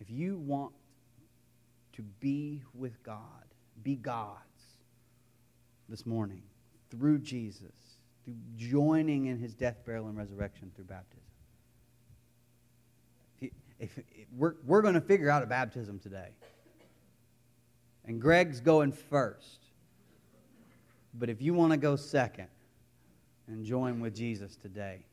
If 0.00 0.10
you 0.10 0.38
want 0.38 0.72
to 1.94 2.02
be 2.20 2.62
with 2.74 3.02
God, 3.02 3.18
be 3.82 3.96
God's 3.96 4.38
this 5.88 6.06
morning 6.06 6.42
through 6.90 7.18
Jesus, 7.18 7.72
through 8.24 8.36
joining 8.56 9.26
in 9.26 9.38
his 9.38 9.54
death, 9.54 9.84
burial, 9.84 10.06
and 10.06 10.16
resurrection 10.16 10.70
through 10.74 10.84
baptism. 10.84 11.20
If, 13.40 13.50
if, 13.78 13.98
if 13.98 14.26
we're, 14.36 14.54
we're 14.64 14.82
going 14.82 14.94
to 14.94 15.00
figure 15.00 15.30
out 15.30 15.42
a 15.42 15.46
baptism 15.46 15.98
today. 15.98 16.30
And 18.04 18.20
Greg's 18.20 18.60
going 18.60 18.92
first. 18.92 19.66
But 21.14 21.28
if 21.28 21.42
you 21.42 21.52
want 21.52 21.72
to 21.72 21.76
go 21.76 21.96
second 21.96 22.48
and 23.48 23.64
join 23.64 24.00
with 24.00 24.14
Jesus 24.14 24.56
today, 24.56 25.04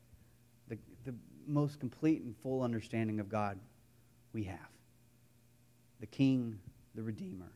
most 1.47 1.79
complete 1.79 2.21
and 2.21 2.35
full 2.37 2.61
understanding 2.61 3.19
of 3.19 3.29
God 3.29 3.59
we 4.33 4.43
have 4.43 4.59
the 6.01 6.05
King, 6.05 6.59
the 6.93 7.01
Redeemer, 7.01 7.51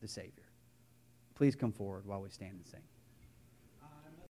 the 0.00 0.08
Savior. 0.08 0.44
Please 1.34 1.56
come 1.56 1.72
forward 1.72 2.06
while 2.06 2.20
we 2.22 2.30
stand 2.30 2.52
and 2.52 2.66
sing. 2.66 2.80